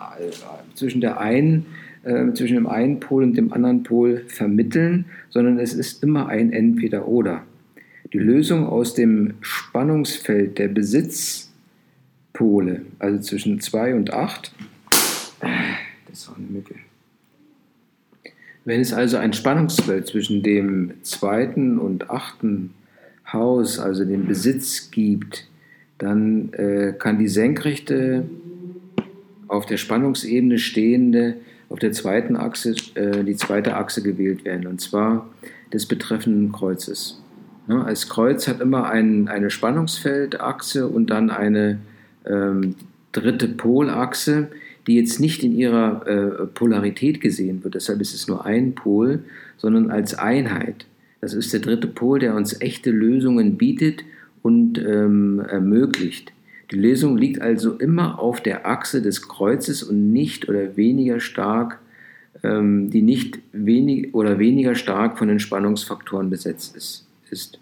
[0.75, 1.67] zwischen der einen,
[2.05, 6.53] äh, zwischen dem einen Pol und dem anderen Pol vermitteln, sondern es ist immer ein
[6.53, 7.43] Entweder-Oder.
[8.13, 14.53] Die Lösung aus dem Spannungsfeld der Besitzpole, also zwischen 2 und 8,
[16.09, 16.75] das war eine Mücke.
[18.65, 22.75] Wenn es also ein Spannungsfeld zwischen dem zweiten und achten
[23.33, 25.49] Haus, also dem Besitz gibt,
[26.03, 28.25] dann äh, kann die senkrechte,
[29.47, 31.37] auf der Spannungsebene stehende,
[31.69, 35.29] auf der zweiten Achse, äh, die zweite Achse gewählt werden, und zwar
[35.73, 37.21] des betreffenden Kreuzes.
[37.69, 41.79] Ne, als Kreuz hat immer ein, eine Spannungsfeldachse und dann eine
[42.27, 42.75] ähm,
[43.13, 44.49] dritte Polachse,
[44.89, 49.21] die jetzt nicht in ihrer äh, Polarität gesehen wird, deshalb ist es nur ein Pol,
[49.57, 50.87] sondern als Einheit.
[51.21, 54.03] Das ist der dritte Pol, der uns echte Lösungen bietet
[54.43, 56.33] und ähm, ermöglicht.
[56.71, 61.81] Die Lösung liegt also immer auf der Achse des Kreuzes und nicht oder weniger stark,
[62.43, 67.61] ähm, die nicht wenig oder weniger stark von den Spannungsfaktoren besetzt ist, ist.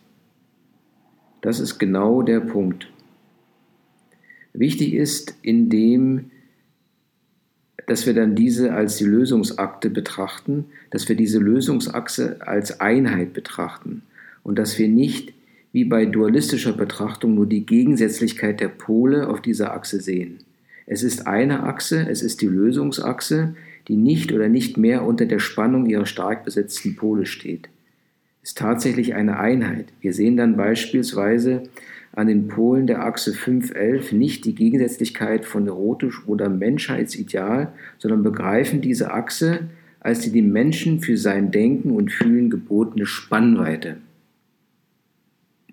[1.43, 2.89] Das ist genau der Punkt.
[4.53, 6.31] Wichtig ist, indem
[7.91, 14.03] dass wir dann diese als die Lösungsakte betrachten, dass wir diese Lösungsachse als Einheit betrachten
[14.45, 15.33] und dass wir nicht
[15.73, 20.39] wie bei dualistischer Betrachtung nur die Gegensätzlichkeit der Pole auf dieser Achse sehen.
[20.87, 23.55] Es ist eine Achse, es ist die Lösungsachse,
[23.87, 27.69] die nicht oder nicht mehr unter der Spannung ihrer stark besetzten Pole steht.
[28.43, 29.87] Es ist tatsächlich eine Einheit.
[30.01, 31.63] Wir sehen dann beispielsweise
[32.13, 38.81] an den Polen der Achse 511 nicht die Gegensätzlichkeit von erotisch oder Menschheitsideal, sondern begreifen
[38.81, 39.69] diese Achse
[40.01, 43.99] als die dem Menschen für sein Denken und Fühlen gebotene Spannweite.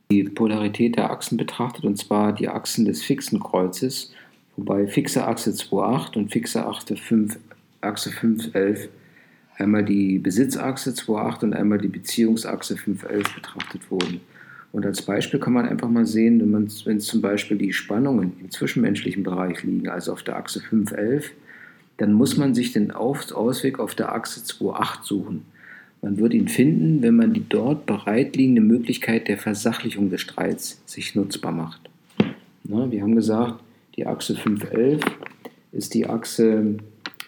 [0.10, 4.14] Die Polarität der Achsen betrachtet, und zwar die Achsen des fixen Kreuzes,
[4.56, 7.38] wobei fixe Achse 2,8 und fixe Achse 5,
[7.82, 8.88] Achse 5,11
[9.58, 14.22] einmal die Besitzachse 2,8 und einmal die Beziehungsachse 5,11 betrachtet wurden.
[14.72, 18.34] Und als Beispiel kann man einfach mal sehen, wenn, man, wenn zum Beispiel die Spannungen
[18.40, 21.32] im zwischenmenschlichen Bereich liegen, also auf der Achse 5,11,
[21.98, 25.46] dann muss man sich den Ausweg auf der Achse 2,8 suchen.
[26.02, 31.16] Man wird ihn finden, wenn man die dort bereitliegende Möglichkeit der Versachlichung des Streits sich
[31.16, 31.90] nutzbar macht.
[32.64, 33.62] Na, wir haben gesagt,
[33.96, 35.02] die Achse 5,11
[35.72, 36.76] ist die Achse,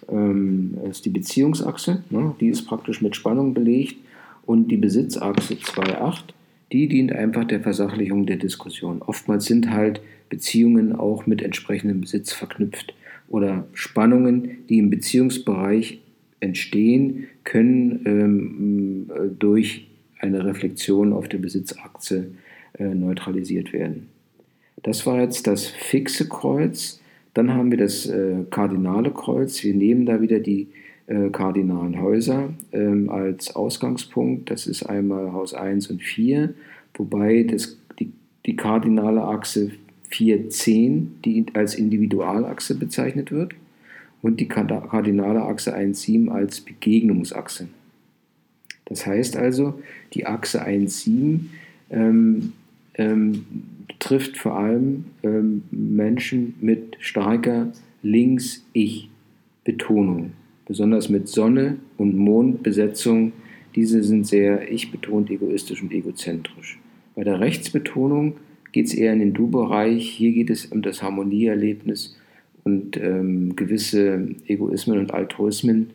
[0.10, 2.36] ähm, ist die Beziehungsachse, ne?
[2.40, 3.98] die ist praktisch mit Spannung belegt
[4.46, 6.34] und die Besitzachse 2,8
[6.72, 9.02] die dient einfach der Versachlichung der Diskussion.
[9.02, 12.94] Oftmals sind halt Beziehungen auch mit entsprechendem Besitz verknüpft
[13.28, 16.00] oder Spannungen, die im Beziehungsbereich
[16.40, 19.88] entstehen, können ähm, durch
[20.20, 22.32] eine Reflexion auf der Besitzachse
[22.78, 24.08] äh, neutralisiert werden.
[24.84, 27.02] Das war jetzt das fixe Kreuz.
[27.34, 29.64] Dann haben wir das äh, kardinale Kreuz.
[29.64, 30.68] Wir nehmen da wieder die
[31.08, 34.50] äh, kardinalen Häuser ähm, als Ausgangspunkt.
[34.52, 36.54] Das ist einmal Haus 1 und 4,
[36.94, 38.12] wobei das, die,
[38.46, 39.72] die kardinale Achse
[40.10, 43.54] 410, die als Individualachse bezeichnet wird,
[44.22, 47.68] und die kardinale Achse 1,7 als Begegnungsachse.
[48.86, 49.80] Das heißt also,
[50.14, 51.42] die Achse 1,7
[51.92, 52.54] ähm,
[52.96, 53.46] ähm,
[54.00, 60.32] trifft vor allem ähm, Menschen mit starker Links-Ich-Betonung
[60.70, 63.34] besonders mit Sonne und Mondbesetzung.
[63.76, 66.80] Diese sind sehr ich-betont, egoistisch und egozentrisch.
[67.16, 68.38] Bei der Rechtsbetonung
[68.72, 70.08] geht es eher in den Du-Bereich.
[70.08, 72.16] Hier geht es um das Harmonieerlebnis
[72.64, 75.92] und ähm, gewisse Egoismen und Altruismen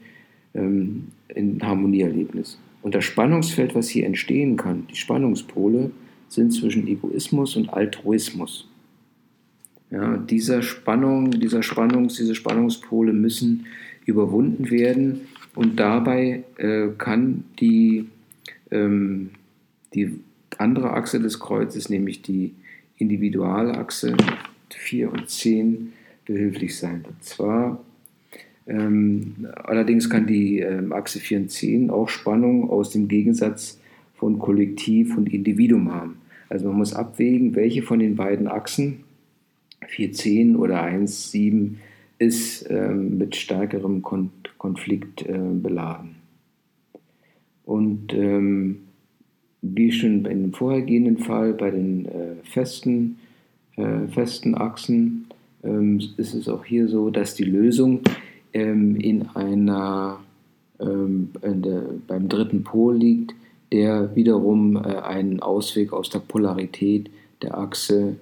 [0.55, 2.59] ähm, in Harmonieerlebnis.
[2.83, 5.91] Und das Spannungsfeld, was hier entstehen kann, die Spannungspole,
[6.29, 8.69] sind zwischen Egoismus und Altruismus.
[9.91, 13.67] Ja, dieser Spannung, dieser Spannungs, diese Spannungspole müssen
[14.07, 15.23] überwunden werden.
[15.55, 18.07] Und dabei äh, kann die,
[18.71, 19.31] ähm,
[19.95, 20.19] die
[20.59, 22.55] andere Achse des Kreuzes, nämlich die
[22.99, 24.17] Individualachse
[24.71, 25.93] 4 und 10,
[26.25, 27.05] behilflich sein.
[27.09, 27.81] Und zwar
[28.67, 33.79] ähm, allerdings kann die ähm, Achse 4 und 10 auch Spannung aus dem Gegensatz
[34.15, 36.17] von Kollektiv und Individuum haben.
[36.49, 39.05] Also man muss abwägen, welche von den beiden Achsen,
[39.87, 41.75] 410 oder 1,7,
[42.19, 46.15] ist ähm, mit stärkerem Kon Konflikt äh, beladen.
[47.67, 48.79] Und ähm,
[49.61, 53.19] wie schon in dem vorhergehenden Fall bei den äh, festen,
[53.77, 55.27] äh, festen Achsen
[55.65, 58.01] ist es auch hier so, dass die Lösung
[58.53, 60.21] ähm, in einer
[60.81, 63.35] ähm, in der, beim dritten Pol liegt,
[63.73, 67.11] der wiederum äh, einen Ausweg aus der Polarität
[67.43, 68.17] der Achse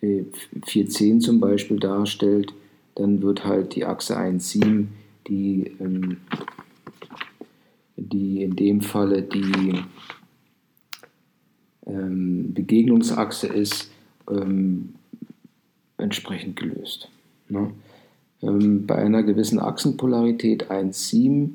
[0.00, 2.52] 410 äh, zum Beispiel darstellt.
[2.94, 4.86] Dann wird halt die Achse 1,7,
[5.28, 6.18] die, ähm,
[7.96, 9.74] die in dem Falle die
[11.86, 13.90] ähm, Begegnungsachse ist,
[14.30, 14.94] ähm,
[16.06, 17.08] entsprechend gelöst.
[17.48, 17.70] Ne?
[18.42, 21.50] Ähm, bei einer gewissen Achsenpolarität 1,7,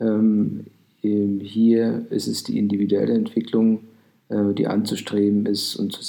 [0.00, 0.66] ähm,
[1.02, 3.80] hier ist es die individuelle Entwicklung,
[4.28, 6.00] äh, die anzustreben ist, um, zu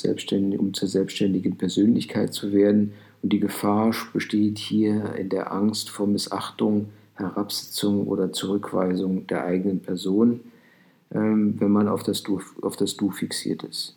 [0.58, 6.08] um zur selbstständigen Persönlichkeit zu werden und die Gefahr besteht hier in der Angst vor
[6.08, 10.40] Missachtung, Herabsetzung oder Zurückweisung der eigenen Person,
[11.14, 13.97] ähm, wenn man auf das, du, auf das Du fixiert ist.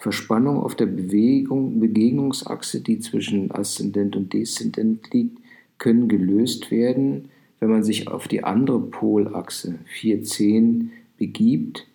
[0.00, 5.38] Verspannung auf der Bewegung, Begegnungsachse, die zwischen Aszendent und Deszendent liegt,
[5.76, 11.86] können gelöst werden, wenn man sich auf die andere Polachse 410 begibt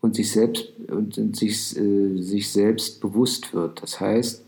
[0.00, 3.80] und sich selbst, und sich, äh, sich selbst bewusst wird.
[3.82, 4.44] Das heißt,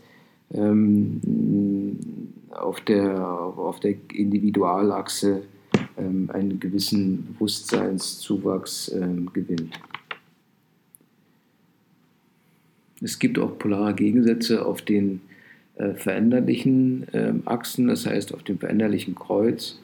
[0.53, 1.21] ähm,
[2.51, 5.43] auf, der, auf der Individualachse
[5.97, 9.79] ähm, einen gewissen Bewusstseinszuwachs ähm, gewinnt.
[13.01, 15.21] Es gibt auch polare Gegensätze auf den
[15.75, 19.79] äh, veränderlichen äh, Achsen, das heißt auf dem veränderlichen Kreuz.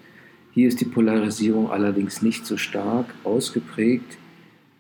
[0.53, 4.17] Hier ist die Polarisierung allerdings nicht so stark ausgeprägt,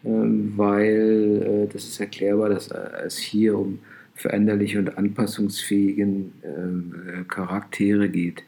[0.03, 2.69] äh, weil äh, das ist erklärbar, dass
[3.05, 3.79] es hier um
[4.15, 8.43] veränderliche und anpassungsfähigen äh, Charaktere geht.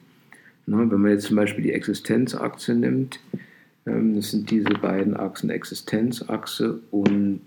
[0.68, 3.20] Ne, wenn man jetzt zum Beispiel die Existenzachse nimmt,
[3.86, 7.42] ähm, das sind diese beiden Achsen Existenzachse und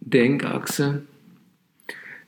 [0.00, 1.02] Denkachse,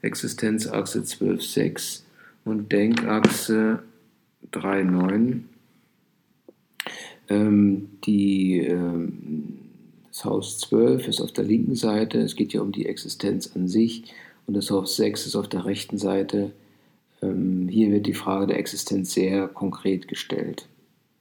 [0.01, 2.01] Existenzachse 12,6
[2.45, 3.83] und Denkachse
[4.51, 5.41] 3,9.
[7.29, 9.59] Ähm, die, ähm,
[10.07, 13.67] das Haus 12 ist auf der linken Seite, es geht ja um die Existenz an
[13.67, 14.13] sich,
[14.47, 16.51] und das Haus 6 ist auf der rechten Seite.
[17.21, 20.67] Ähm, hier wird die Frage der Existenz sehr konkret gestellt.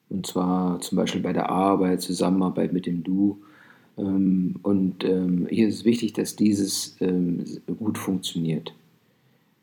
[0.09, 3.43] Und zwar zum Beispiel bei der Arbeit, Zusammenarbeit mit dem Du.
[3.99, 7.45] Ähm, und ähm, hier ist wichtig, dass dieses ähm,
[7.79, 8.75] gut funktioniert.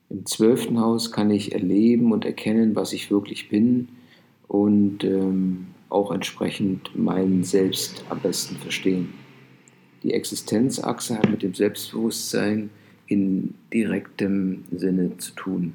[0.10, 3.88] Im zwölften Haus kann ich erleben und erkennen, was ich wirklich bin
[4.48, 5.04] und
[5.90, 9.14] auch entsprechend mein Selbst am besten verstehen.
[10.04, 12.70] Die Existenzachse hat mit dem Selbstbewusstsein
[13.08, 15.74] in direktem Sinne zu tun.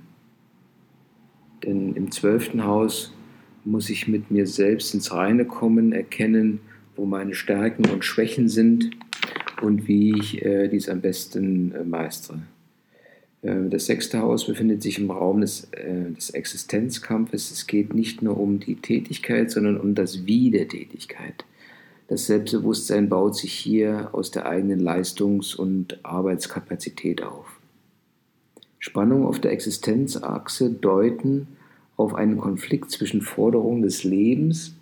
[1.64, 3.12] Denn im zwölften Haus
[3.64, 6.60] muss ich mit mir selbst ins Reine kommen, erkennen,
[6.98, 8.90] wo meine Stärken und Schwächen sind
[9.62, 12.42] und wie ich äh, dies am besten äh, meistere.
[13.42, 17.50] Äh, das sechste Haus befindet sich im Raum des, äh, des Existenzkampfes.
[17.50, 21.44] Es geht nicht nur um die Tätigkeit, sondern um das Wie der Tätigkeit.
[22.08, 27.60] Das Selbstbewusstsein baut sich hier aus der eigenen Leistungs- und Arbeitskapazität auf.
[28.78, 31.48] Spannungen auf der Existenzachse deuten
[31.96, 34.77] auf einen Konflikt zwischen Forderungen des Lebens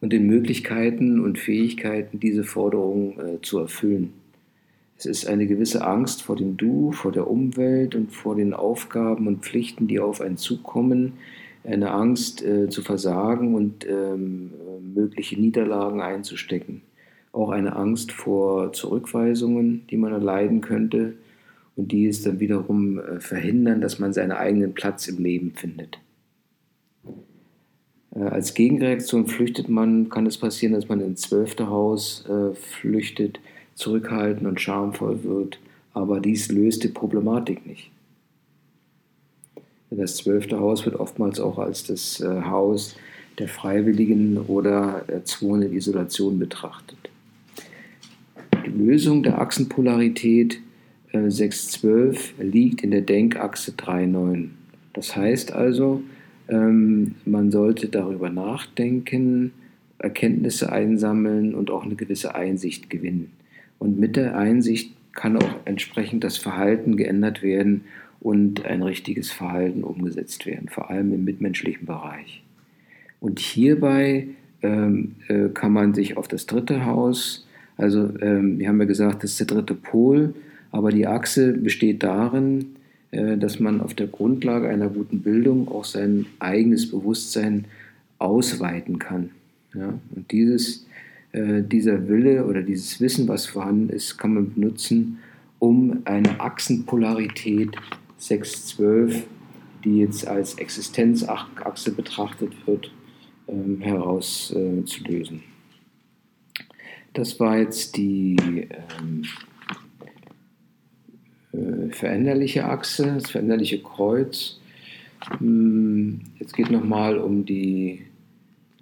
[0.00, 4.12] und den Möglichkeiten und Fähigkeiten, diese Forderungen äh, zu erfüllen.
[4.96, 9.26] Es ist eine gewisse Angst vor dem Du, vor der Umwelt und vor den Aufgaben
[9.26, 11.14] und Pflichten, die auf einen zukommen,
[11.64, 14.50] eine Angst äh, zu versagen und ähm,
[14.94, 16.82] mögliche Niederlagen einzustecken,
[17.32, 21.14] auch eine Angst vor Zurückweisungen, die man erleiden könnte
[21.76, 25.98] und die es dann wiederum äh, verhindern, dass man seinen eigenen Platz im Leben findet.
[28.14, 33.40] Äh, als Gegenreaktion flüchtet man, kann es passieren, dass man ins zwölfte Haus äh, flüchtet,
[33.74, 35.58] zurückhaltend und schamvoll wird,
[35.94, 37.90] aber dies löst die Problematik nicht.
[39.90, 42.96] Das zwölfte Haus wird oftmals auch als das äh, Haus
[43.38, 46.98] der freiwilligen oder erzwungenen Isolation betrachtet.
[48.66, 50.60] Die Lösung der Achsenpolarität
[51.12, 54.50] äh, 612 liegt in der Denkachse 3,9.
[54.92, 56.02] Das heißt also,
[56.50, 59.52] ähm, man sollte darüber nachdenken,
[59.98, 63.30] Erkenntnisse einsammeln und auch eine gewisse Einsicht gewinnen.
[63.78, 67.82] Und mit der Einsicht kann auch entsprechend das Verhalten geändert werden
[68.20, 72.42] und ein richtiges Verhalten umgesetzt werden, vor allem im mitmenschlichen Bereich.
[73.20, 74.28] Und hierbei
[74.62, 79.24] ähm, äh, kann man sich auf das dritte Haus, also ähm, wir haben ja gesagt,
[79.24, 80.34] das ist der dritte Pol,
[80.70, 82.66] aber die Achse besteht darin,
[83.12, 87.64] dass man auf der Grundlage einer guten Bildung auch sein eigenes Bewusstsein
[88.20, 89.30] ausweiten kann.
[89.74, 89.98] Ja?
[90.14, 90.86] Und dieses,
[91.32, 95.18] äh, dieser Wille oder dieses Wissen, was vorhanden ist, kann man benutzen,
[95.58, 97.70] um eine Achsenpolarität
[98.18, 99.26] 612,
[99.84, 102.92] die jetzt als Existenzachse betrachtet wird,
[103.48, 105.42] ähm, herauszulösen.
[107.12, 109.49] Das war jetzt die ähm, äh,
[111.90, 114.60] veränderliche Achse, das veränderliche Kreuz.
[115.38, 118.02] Hm, jetzt geht nochmal um die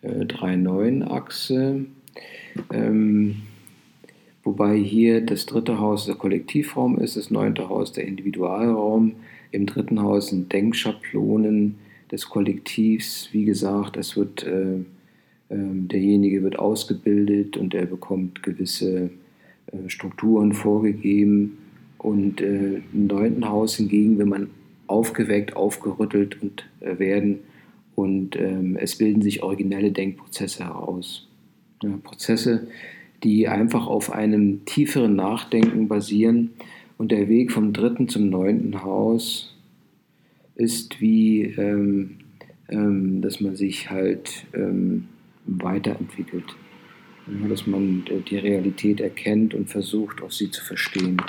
[0.03, 1.85] äh, 3-9-Achse.
[2.73, 3.37] Ähm,
[4.45, 9.17] wobei hier das dritte Haus der Kollektivraum ist, das neunte Haus der Individualraum.
[9.51, 11.77] Im dritten Haus sind Denkschablonen
[12.11, 13.29] des Kollektivs.
[13.33, 14.77] Wie gesagt, es wird, äh, äh,
[15.49, 19.11] derjenige wird ausgebildet und er bekommt gewisse
[19.67, 21.59] äh, Strukturen vorgegeben.
[21.99, 24.51] Und äh, im neunten Haus hingegen will man
[24.87, 27.41] aufgeweckt, aufgerüttelt und, äh, werden
[27.99, 31.27] und ähm, es bilden sich originelle Denkprozesse heraus.
[31.83, 32.69] Ja, Prozesse,
[33.25, 36.51] die einfach auf einem tieferen Nachdenken basieren.
[36.97, 39.57] Und der Weg vom dritten zum neunten Haus
[40.55, 42.19] ist wie, ähm,
[42.69, 45.09] ähm, dass man sich halt ähm,
[45.47, 46.55] weiterentwickelt.
[47.27, 51.21] Ja, dass man äh, die Realität erkennt und versucht, auch sie zu verstehen.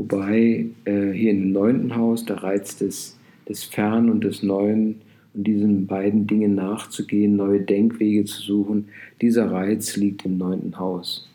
[0.00, 5.02] Wobei äh, hier im neunten Haus der Reiz des, des Fern und des Neuen
[5.34, 8.88] und diesen beiden Dingen nachzugehen, neue Denkwege zu suchen,
[9.20, 11.28] dieser Reiz liegt im neunten Haus.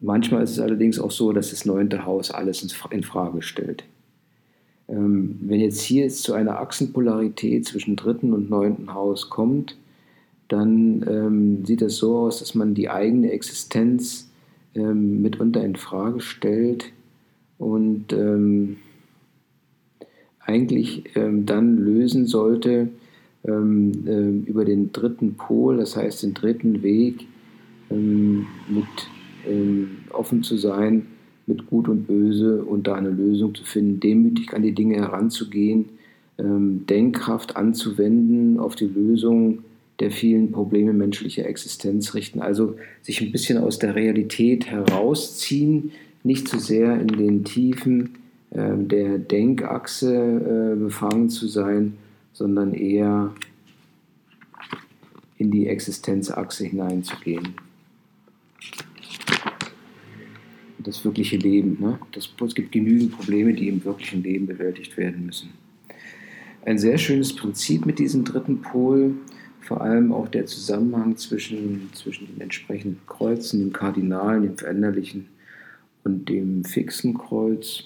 [0.00, 3.84] Manchmal ist es allerdings auch so, dass das neunte Haus alles in Frage stellt.
[4.88, 9.76] Ähm, wenn jetzt hier zu einer Achsenpolarität zwischen dritten und neunten Haus kommt,
[10.48, 14.30] dann ähm, sieht es so aus, dass man die eigene Existenz
[14.74, 16.94] ähm, mitunter in Frage stellt
[17.62, 18.78] und ähm,
[20.40, 22.88] eigentlich ähm, dann lösen sollte
[23.44, 27.26] ähm, äh, über den dritten Pol, das heißt den dritten Weg
[27.90, 28.86] mit
[29.46, 31.06] ähm, offen zu sein
[31.46, 35.90] mit Gut und Böse und da eine Lösung zu finden, demütig an die Dinge heranzugehen,
[36.38, 39.58] ähm, Denkkraft anzuwenden auf die Lösung
[40.00, 42.40] der vielen Probleme menschlicher Existenz richten.
[42.40, 45.92] Also sich ein bisschen aus der Realität herausziehen,
[46.22, 48.18] nicht zu sehr in den Tiefen
[48.50, 51.96] äh, der Denkachse äh, befangen zu sein,
[52.32, 53.32] sondern eher
[55.38, 57.48] in die Existenzachse hineinzugehen.
[60.78, 61.78] Das wirkliche Leben.
[61.80, 61.98] Ne?
[62.12, 65.50] Das, es gibt genügend Probleme, die im wirklichen Leben bewältigt werden müssen.
[66.64, 69.14] Ein sehr schönes Prinzip mit diesem dritten Pol
[69.62, 75.28] vor allem auch der Zusammenhang zwischen, zwischen den entsprechenden Kreuzen, dem Kardinalen, dem Veränderlichen
[76.04, 77.84] und dem fixen Kreuz.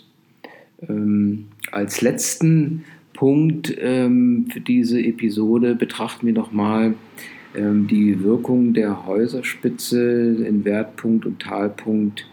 [0.89, 6.95] Ähm, als letzten Punkt ähm, für diese Episode betrachten wir nochmal
[7.57, 12.27] ähm, die Wirkung der Häuserspitze in Wertpunkt und Talpunkt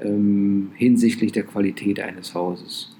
[0.00, 2.96] ähm, hinsichtlich der Qualität eines Hauses.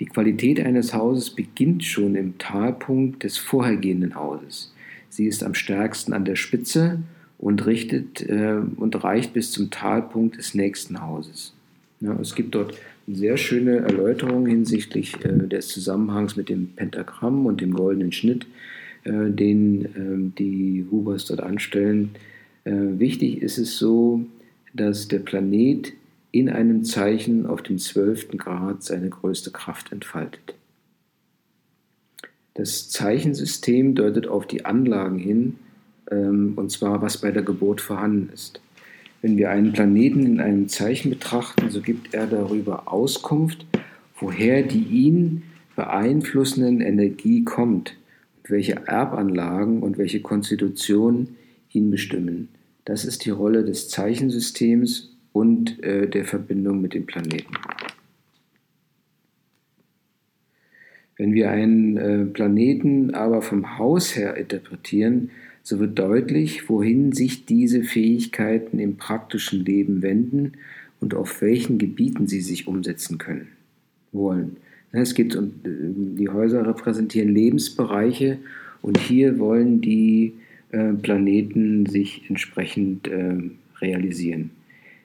[0.00, 4.74] Die Qualität eines Hauses beginnt schon im Talpunkt des vorhergehenden Hauses.
[5.08, 7.02] Sie ist am stärksten an der Spitze
[7.38, 11.54] und richtet äh, und reicht bis zum Talpunkt des nächsten Hauses.
[12.02, 12.74] Ja, es gibt dort
[13.06, 18.46] sehr schöne Erläuterung hinsichtlich äh, des Zusammenhangs mit dem Pentagramm und dem goldenen Schnitt,
[19.04, 22.10] äh, den äh, die Hubers dort anstellen.
[22.64, 24.24] Äh, wichtig ist es so,
[24.74, 25.92] dass der Planet
[26.32, 30.54] in einem Zeichen auf dem zwölften Grad seine größte Kraft entfaltet.
[32.54, 35.54] Das Zeichensystem deutet auf die Anlagen hin,
[36.10, 38.60] ähm, und zwar was bei der Geburt vorhanden ist.
[39.22, 43.64] Wenn wir einen Planeten in einem Zeichen betrachten, so gibt er darüber Auskunft,
[44.16, 45.44] woher die ihn
[45.76, 47.96] beeinflussenden Energie kommt
[48.42, 51.36] und welche Erbanlagen und welche Konstitutionen
[51.70, 52.48] ihn bestimmen.
[52.84, 57.54] Das ist die Rolle des Zeichensystems und äh, der Verbindung mit dem Planeten.
[61.16, 65.30] Wenn wir einen äh, Planeten aber vom Haus her interpretieren,
[65.62, 70.52] so wird deutlich, wohin sich diese Fähigkeiten im praktischen Leben wenden
[71.00, 73.48] und auf welchen Gebieten sie sich umsetzen können
[74.12, 74.56] wollen.
[74.92, 78.38] Es geht um, äh, die Häuser repräsentieren Lebensbereiche
[78.82, 80.34] und hier wollen die
[80.70, 83.08] äh, Planeten sich entsprechend
[83.80, 84.50] realisieren.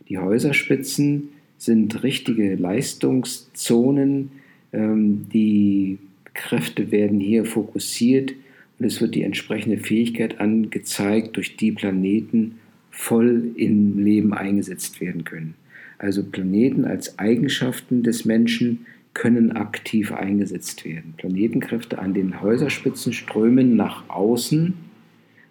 [0.10, 4.32] Die Häuserspitzen sind richtige Leistungszonen,
[4.72, 5.98] ähm, die
[6.34, 8.34] Kräfte werden hier fokussiert
[8.80, 12.60] und es wird die entsprechende Fähigkeit angezeigt, durch die Planeten
[12.92, 15.56] voll im Leben eingesetzt werden können.
[15.98, 21.16] Also Planeten als Eigenschaften des Menschen können aktiv eingesetzt werden.
[21.18, 24.76] Planetenkräfte an den Häuserspitzen strömen nach außen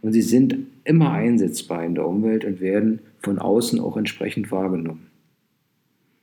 [0.02, 5.06] und sie sind immer einsetzbar in der Umwelt und werden von außen auch entsprechend wahrgenommen.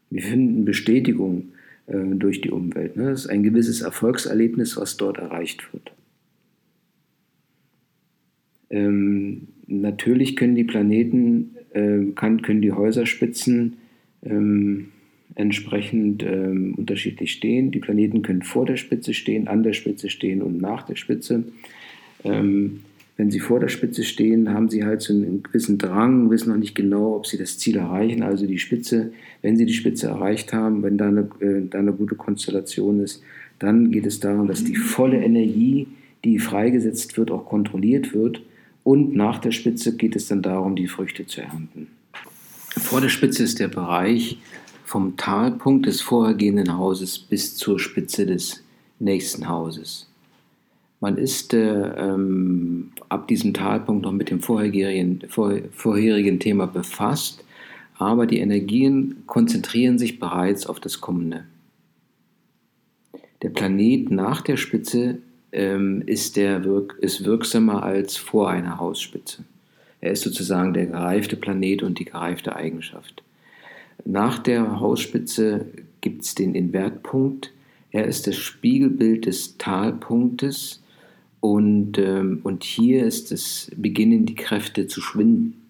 [0.09, 1.49] Wir finden Bestätigung
[1.87, 2.95] äh, durch die Umwelt.
[2.95, 3.09] Ne?
[3.09, 5.91] Das ist ein gewisses Erfolgserlebnis, was dort erreicht wird.
[8.73, 13.77] Ähm, natürlich können die Planeten, äh, kann, können die Häuserspitzen
[14.23, 14.87] ähm,
[15.35, 17.71] entsprechend ähm, unterschiedlich stehen.
[17.71, 21.43] Die Planeten können vor der Spitze stehen, an der Spitze stehen und nach der Spitze.
[22.23, 22.81] Ähm,
[23.15, 26.57] wenn sie vor der Spitze stehen, haben sie halt so einen gewissen Drang, wissen noch
[26.57, 28.23] nicht genau, ob sie das Ziel erreichen.
[28.23, 29.11] Also die Spitze,
[29.43, 33.21] wenn sie die Spitze erreicht haben, wenn da eine, äh, da eine gute Konstellation ist,
[33.59, 35.87] dann geht es darum, dass die volle Energie,
[36.23, 38.41] die freigesetzt wird, auch kontrolliert wird.
[38.83, 41.87] Und nach der Spitze geht es dann darum, die Früchte zu ernten.
[42.77, 44.37] Vor der Spitze ist der Bereich
[44.83, 48.63] vom Talpunkt des vorhergehenden Hauses bis zur Spitze des
[48.99, 50.09] nächsten Hauses.
[50.99, 57.43] Man ist äh, ähm, ab diesem Talpunkt noch mit dem vorherigen, vor, vorherigen Thema befasst,
[57.97, 61.45] aber die Energien konzentrieren sich bereits auf das Kommende.
[63.41, 65.17] Der Planet nach der Spitze
[65.53, 69.45] ähm, ist, der wirk ist wirksamer als vor einer Hausspitze.
[70.01, 73.23] Er ist sozusagen der gereifte Planet und die gereifte Eigenschaft.
[74.03, 75.67] Nach der Hausspitze
[76.01, 77.53] gibt es den Invertpunkt.
[77.91, 80.83] Er ist das Spiegelbild des Talpunktes
[81.39, 85.61] und, ähm, und hier ist es, beginnen die Kräfte zu schwinden.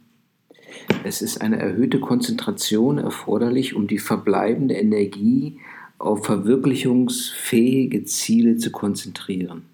[1.04, 5.60] Es ist eine erhöhte Konzentration erforderlich, um die verbleibende Energie
[6.00, 9.73] auf verwirklichungsfähige Ziele zu konzentrieren.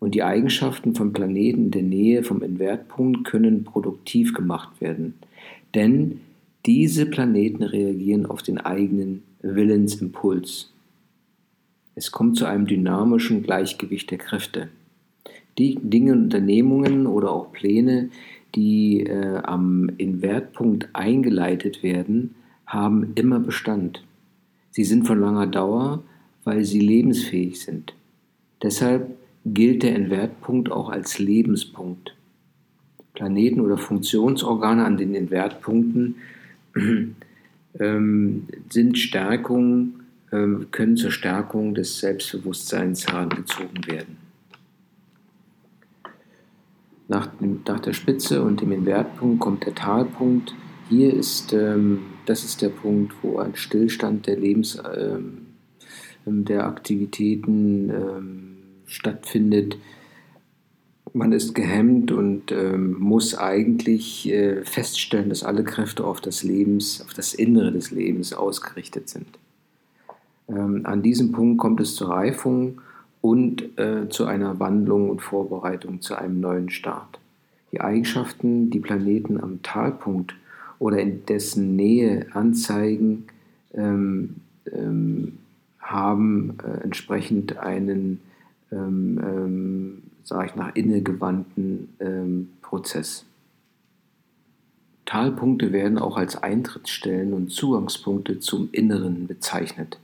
[0.00, 5.14] Und die Eigenschaften von Planeten in der Nähe vom Invertpunkt können produktiv gemacht werden.
[5.74, 6.20] Denn
[6.66, 10.72] diese Planeten reagieren auf den eigenen Willensimpuls.
[11.94, 14.68] Es kommt zu einem dynamischen Gleichgewicht der Kräfte
[15.58, 18.10] die Dinge, Unternehmungen oder auch Pläne,
[18.54, 22.34] die äh, am Invertpunkt eingeleitet werden,
[22.66, 24.04] haben immer Bestand.
[24.70, 26.02] Sie sind von langer Dauer,
[26.44, 27.94] weil sie lebensfähig sind.
[28.62, 29.17] Deshalb
[29.54, 32.14] gilt der Invertpunkt auch als Lebenspunkt.
[33.14, 36.16] Planeten oder Funktionsorgane an den Invertpunkten
[37.80, 44.18] ähm, sind Stärkungen, äh, können zur Stärkung des Selbstbewusstseins herangezogen werden.
[47.08, 47.28] Nach,
[47.66, 50.54] nach, der Spitze und dem Invertpunkt kommt der Talpunkt.
[50.88, 55.46] Hier ist, ähm, das ist der Punkt, wo ein Stillstand der Lebens, ähm,
[56.26, 58.57] der Aktivitäten ähm,
[58.88, 59.78] stattfindet.
[61.12, 67.02] Man ist gehemmt und ähm, muss eigentlich äh, feststellen, dass alle Kräfte auf das Lebens,
[67.02, 69.26] auf das Innere des Lebens ausgerichtet sind.
[70.48, 72.80] Ähm, an diesem Punkt kommt es zur Reifung
[73.20, 77.18] und äh, zu einer Wandlung und Vorbereitung zu einem neuen Start.
[77.72, 80.34] Die Eigenschaften, die Planeten am Talpunkt
[80.78, 83.26] oder in dessen Nähe anzeigen,
[83.74, 84.36] ähm,
[84.72, 85.38] ähm,
[85.78, 88.20] haben äh, entsprechend einen
[88.72, 93.24] ähm, ähm, sage ich, nach innen gewandten ähm, Prozess.
[95.06, 99.98] Talpunkte werden auch als Eintrittsstellen und Zugangspunkte zum Inneren bezeichnet.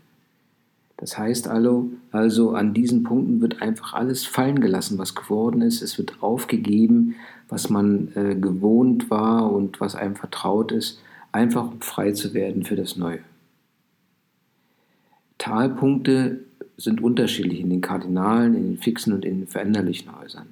[0.97, 5.83] Das heißt also, also an diesen Punkten wird einfach alles fallen gelassen, was geworden ist.
[5.83, 7.17] Es wird aufgegeben,
[7.49, 11.03] was man äh, gewohnt war und was einem vertraut ist,
[11.33, 13.19] einfach um frei zu werden für das Neue.
[15.37, 16.41] Talpunkte
[16.77, 20.47] sind unterschiedlich in den kardinalen, in den fixen und in den veränderlichen Häusern.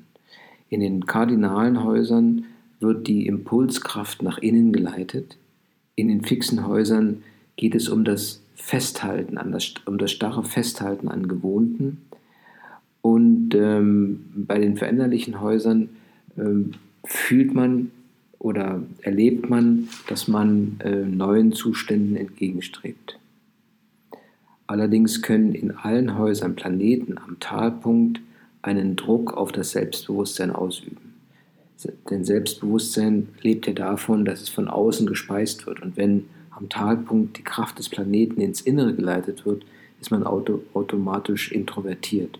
[0.68, 2.44] In den kardinalen Häusern
[2.80, 5.36] wird die Impulskraft nach innen geleitet.
[5.94, 7.22] In den fixen Häusern
[7.56, 9.38] geht es um das Festhalten,
[9.86, 12.02] um das starre Festhalten an Gewohnten.
[13.00, 15.90] Und ähm, bei den veränderlichen Häusern
[16.38, 16.72] ähm,
[17.04, 17.90] fühlt man
[18.38, 23.18] oder erlebt man, dass man äh, neuen Zuständen entgegenstrebt.
[24.66, 28.20] Allerdings können in allen Häusern Planeten am Talpunkt
[28.62, 31.14] einen Druck auf das Selbstbewusstsein ausüben.
[32.10, 35.82] Denn Selbstbewusstsein lebt ja davon, dass es von außen gespeist wird.
[35.82, 39.64] Und wenn am Talpunkt die Kraft des Planeten ins Innere geleitet wird,
[40.00, 42.38] ist man auto automatisch introvertiert.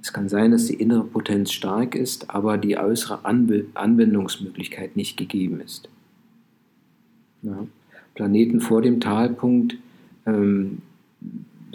[0.00, 5.16] Es kann sein, dass die innere Potenz stark ist, aber die äußere Anw Anwendungsmöglichkeit nicht
[5.16, 5.88] gegeben ist.
[7.42, 7.66] Ja.
[8.14, 9.76] Planeten vor dem Talpunkt
[10.26, 10.82] ähm,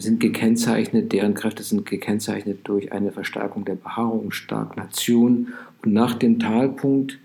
[0.02, 5.54] sind gekennzeichnet, deren Kräfte sind gekennzeichnet durch eine Verstärkung der Behaarung, Stagnation.
[5.84, 7.20] Und nach dem Talpunkt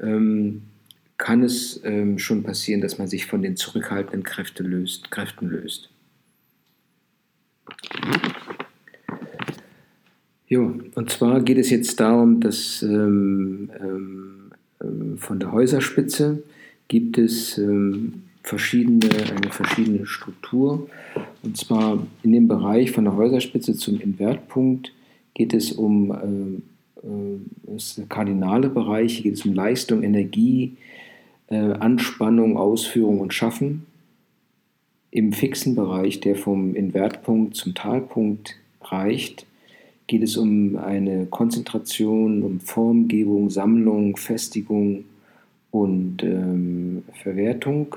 [0.00, 0.62] ähm,
[1.16, 5.90] kann es ähm, schon passieren, dass man sich von den zurückhaltenden Kräfte löst, Kräften löst.
[10.46, 14.50] Jo, und zwar geht es jetzt darum, dass ähm, ähm,
[14.82, 16.42] ähm von der Häuserspitze
[16.88, 20.86] gibt es ähm, verschiedene, eine verschiedene Struktur.
[21.42, 24.92] Und zwar in dem Bereich von der Häuserspitze zum Invertpunkt
[25.32, 30.76] geht es um äh, äh, das kardinale Bereich, geht es um Leistung, Energie,
[31.48, 33.86] äh, Anspannung, Ausführung und Schaffen.
[35.10, 39.46] Im fixen Bereich, der vom Invertpunkt zum Talpunkt reicht,
[40.06, 45.06] geht es um eine Konzentration, um Formgebung, Sammlung, Festigung
[45.70, 47.96] und ähm, Verwertung.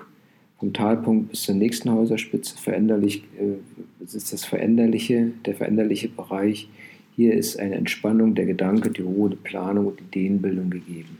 [0.59, 6.67] Vom Talpunkt bis zur nächsten Häuserspitze veränderlich, äh, ist das Veränderliche, der veränderliche Bereich.
[7.15, 11.17] Hier ist eine Entspannung der Gedanke, die Ruhe, die Planung und Ideenbildung gegeben.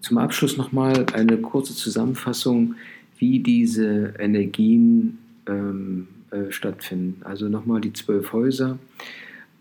[0.00, 2.76] Zum Abschluss nochmal eine kurze Zusammenfassung,
[3.18, 7.22] wie diese Energien ähm, äh, stattfinden.
[7.24, 8.78] Also nochmal die zwölf Häuser.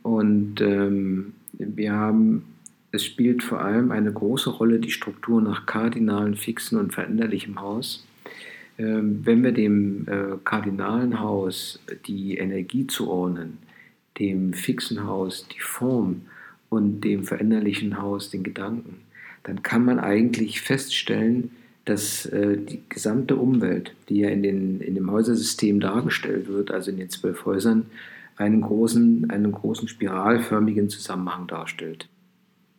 [0.03, 2.43] Und ähm, wir haben
[2.95, 8.07] es spielt vor allem eine große Rolle die Struktur nach kardinalen, fixen und veränderlichem Haus.
[8.77, 13.57] Ähm, wenn wir dem äh, kardinalen Haus die Energie zuordnen,
[14.19, 16.21] dem fixen Haus die Form
[16.69, 19.01] und dem veränderlichen Haus den Gedanken,
[19.43, 21.51] dann kann man eigentlich feststellen,
[21.85, 26.89] dass äh, die gesamte Umwelt, die ja in, den, in dem Häusersystem dargestellt wird, also
[26.89, 27.85] in den zwölf Häusern,
[28.37, 32.09] einen großen, einen großen spiralförmigen Zusammenhang darstellt.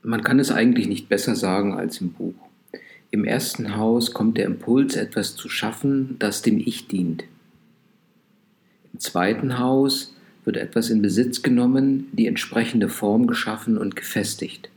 [0.07, 2.37] Man kann es eigentlich nicht besser sagen als im Buch.
[3.11, 7.25] Im ersten Haus kommt der Impuls, etwas zu schaffen, das dem Ich dient.
[8.93, 14.71] Im zweiten Haus wird etwas in Besitz genommen, die entsprechende Form geschaffen und gefestigt.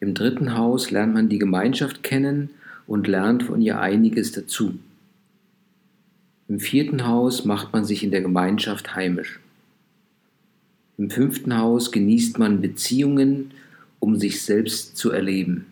[0.00, 2.50] Im dritten Haus lernt man die Gemeinschaft kennen
[2.86, 4.74] und lernt von ihr einiges dazu.
[6.48, 9.40] Im vierten Haus macht man sich in der Gemeinschaft heimisch.
[10.98, 13.52] Im fünften Haus genießt man Beziehungen
[14.06, 15.66] um sich selbst zu erleben.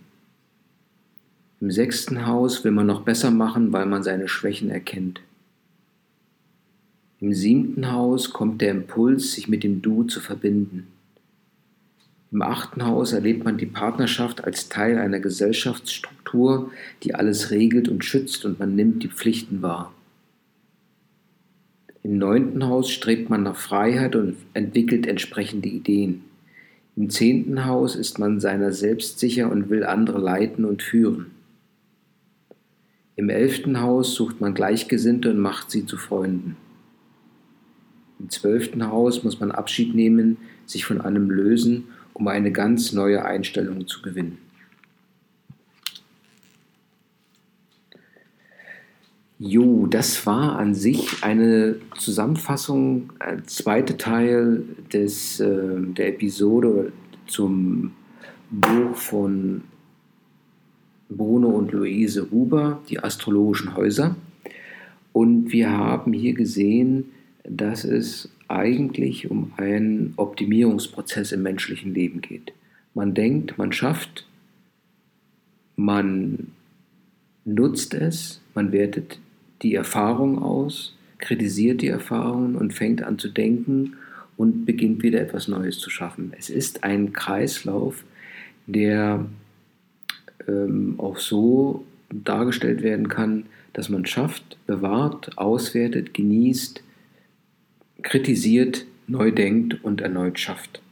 [1.61, 5.21] Im sechsten Haus will man noch besser machen, weil man seine Schwächen erkennt.
[7.21, 10.89] Im siebten Haus kommt der Impuls, sich mit dem Du zu verbinden.
[12.33, 16.73] Im achten Haus erlebt man die Partnerschaft als Teil einer Gesellschaftsstruktur,
[17.05, 19.95] die alles regelt und schützt und man nimmt die Pflichten wahr.
[22.03, 26.25] Im neunten Haus strebt man nach Freiheit und entwickelt entsprechende Ideen.
[26.97, 31.33] Im zehnten Haus ist man seiner selbst sicher und will andere leiten und führen.
[33.17, 36.57] Im elften Haus sucht man Gleichgesinnte und macht sie zu Freunden.
[38.21, 40.37] Im zwölften Haus muss man Abschied nehmen,
[40.67, 41.85] sich von allem lösen
[42.15, 44.39] um eine ganz neue Einstellung zu gewinnen.
[49.39, 54.63] Jo, das war an sich eine Zusammenfassung, ein zweiter Teil
[54.93, 56.93] des, äh, der Episode
[57.27, 57.91] zum
[58.51, 59.63] Buch von
[61.09, 64.15] Bruno und Luise Huber, die astrologischen Häuser.
[65.13, 67.07] Und wir haben hier gesehen,
[67.43, 72.53] dass es eigentlich um einen Optimierungsprozess im menschlichen Leben geht.
[72.95, 74.27] Man denkt, man schafft,
[75.75, 76.53] man
[77.45, 79.19] nutzt es, man wertet
[79.65, 83.97] die Erfahrung aus, kritisiert die Erfahrungen und fängt an zu denken
[84.37, 86.33] und beginnt wieder etwas Neues zu schaffen.
[86.39, 88.05] Es ist ein Kreislauf,
[88.67, 89.27] der
[90.47, 96.83] ähm, auch so dargestellt werden kann, dass man schafft, bewahrt, auswertet, genießt,
[98.03, 100.83] kritisiert, neu denkt und erneut schafft.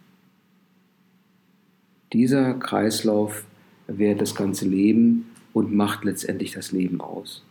[2.12, 3.44] Dieser Kreislauf
[3.86, 7.42] währt das ganze Leben und macht letztendlich das Leben aus.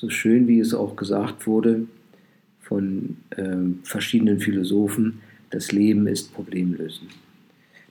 [0.00, 1.84] So schön wie es auch gesagt wurde
[2.62, 3.44] von äh,
[3.82, 5.20] verschiedenen Philosophen,
[5.50, 7.08] das Leben ist Problemlösen.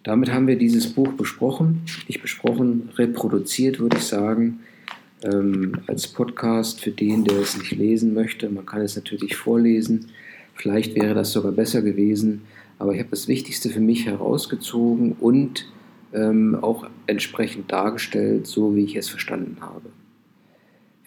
[0.02, 4.62] Damit haben wir dieses Buch besprochen, nicht besprochen, reproduziert, würde ich sagen,
[5.24, 8.50] ähm, als Podcast für den, der es nicht lesen möchte.
[8.50, 10.08] Man kann es natürlich vorlesen.
[10.56, 12.42] Vielleicht wäre das sogar besser gewesen,
[12.80, 15.72] aber ich habe das Wichtigste für mich herausgezogen und
[16.12, 19.92] ähm, auch entsprechend dargestellt, so wie ich es verstanden habe.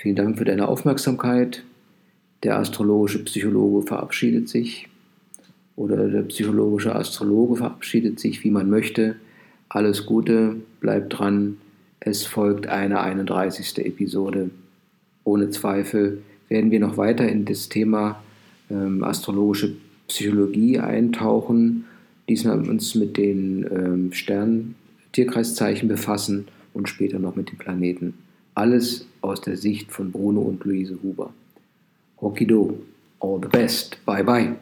[0.02, 1.62] Vielen Dank für deine Aufmerksamkeit.
[2.42, 4.88] Der astrologische Psychologe verabschiedet sich
[5.76, 9.14] oder der psychologische Astrologe verabschiedet sich, wie man möchte.
[9.68, 11.58] Alles Gute, bleibt dran.
[12.00, 13.78] Es folgt eine 31.
[13.86, 14.50] Episode.
[15.22, 18.20] Ohne Zweifel werden wir noch weiter in das Thema
[18.72, 19.76] ähm, astrologische
[20.08, 21.84] Psychologie eintauchen,
[22.28, 24.74] diesmal uns mit den ähm, Sternen,
[25.12, 28.14] Tierkreiszeichen befassen und später noch mit den Planeten.
[28.54, 31.32] Alles aus der Sicht von Bruno und Luise Huber.
[32.20, 32.78] Hokido,
[33.20, 34.54] all the best, bye bye.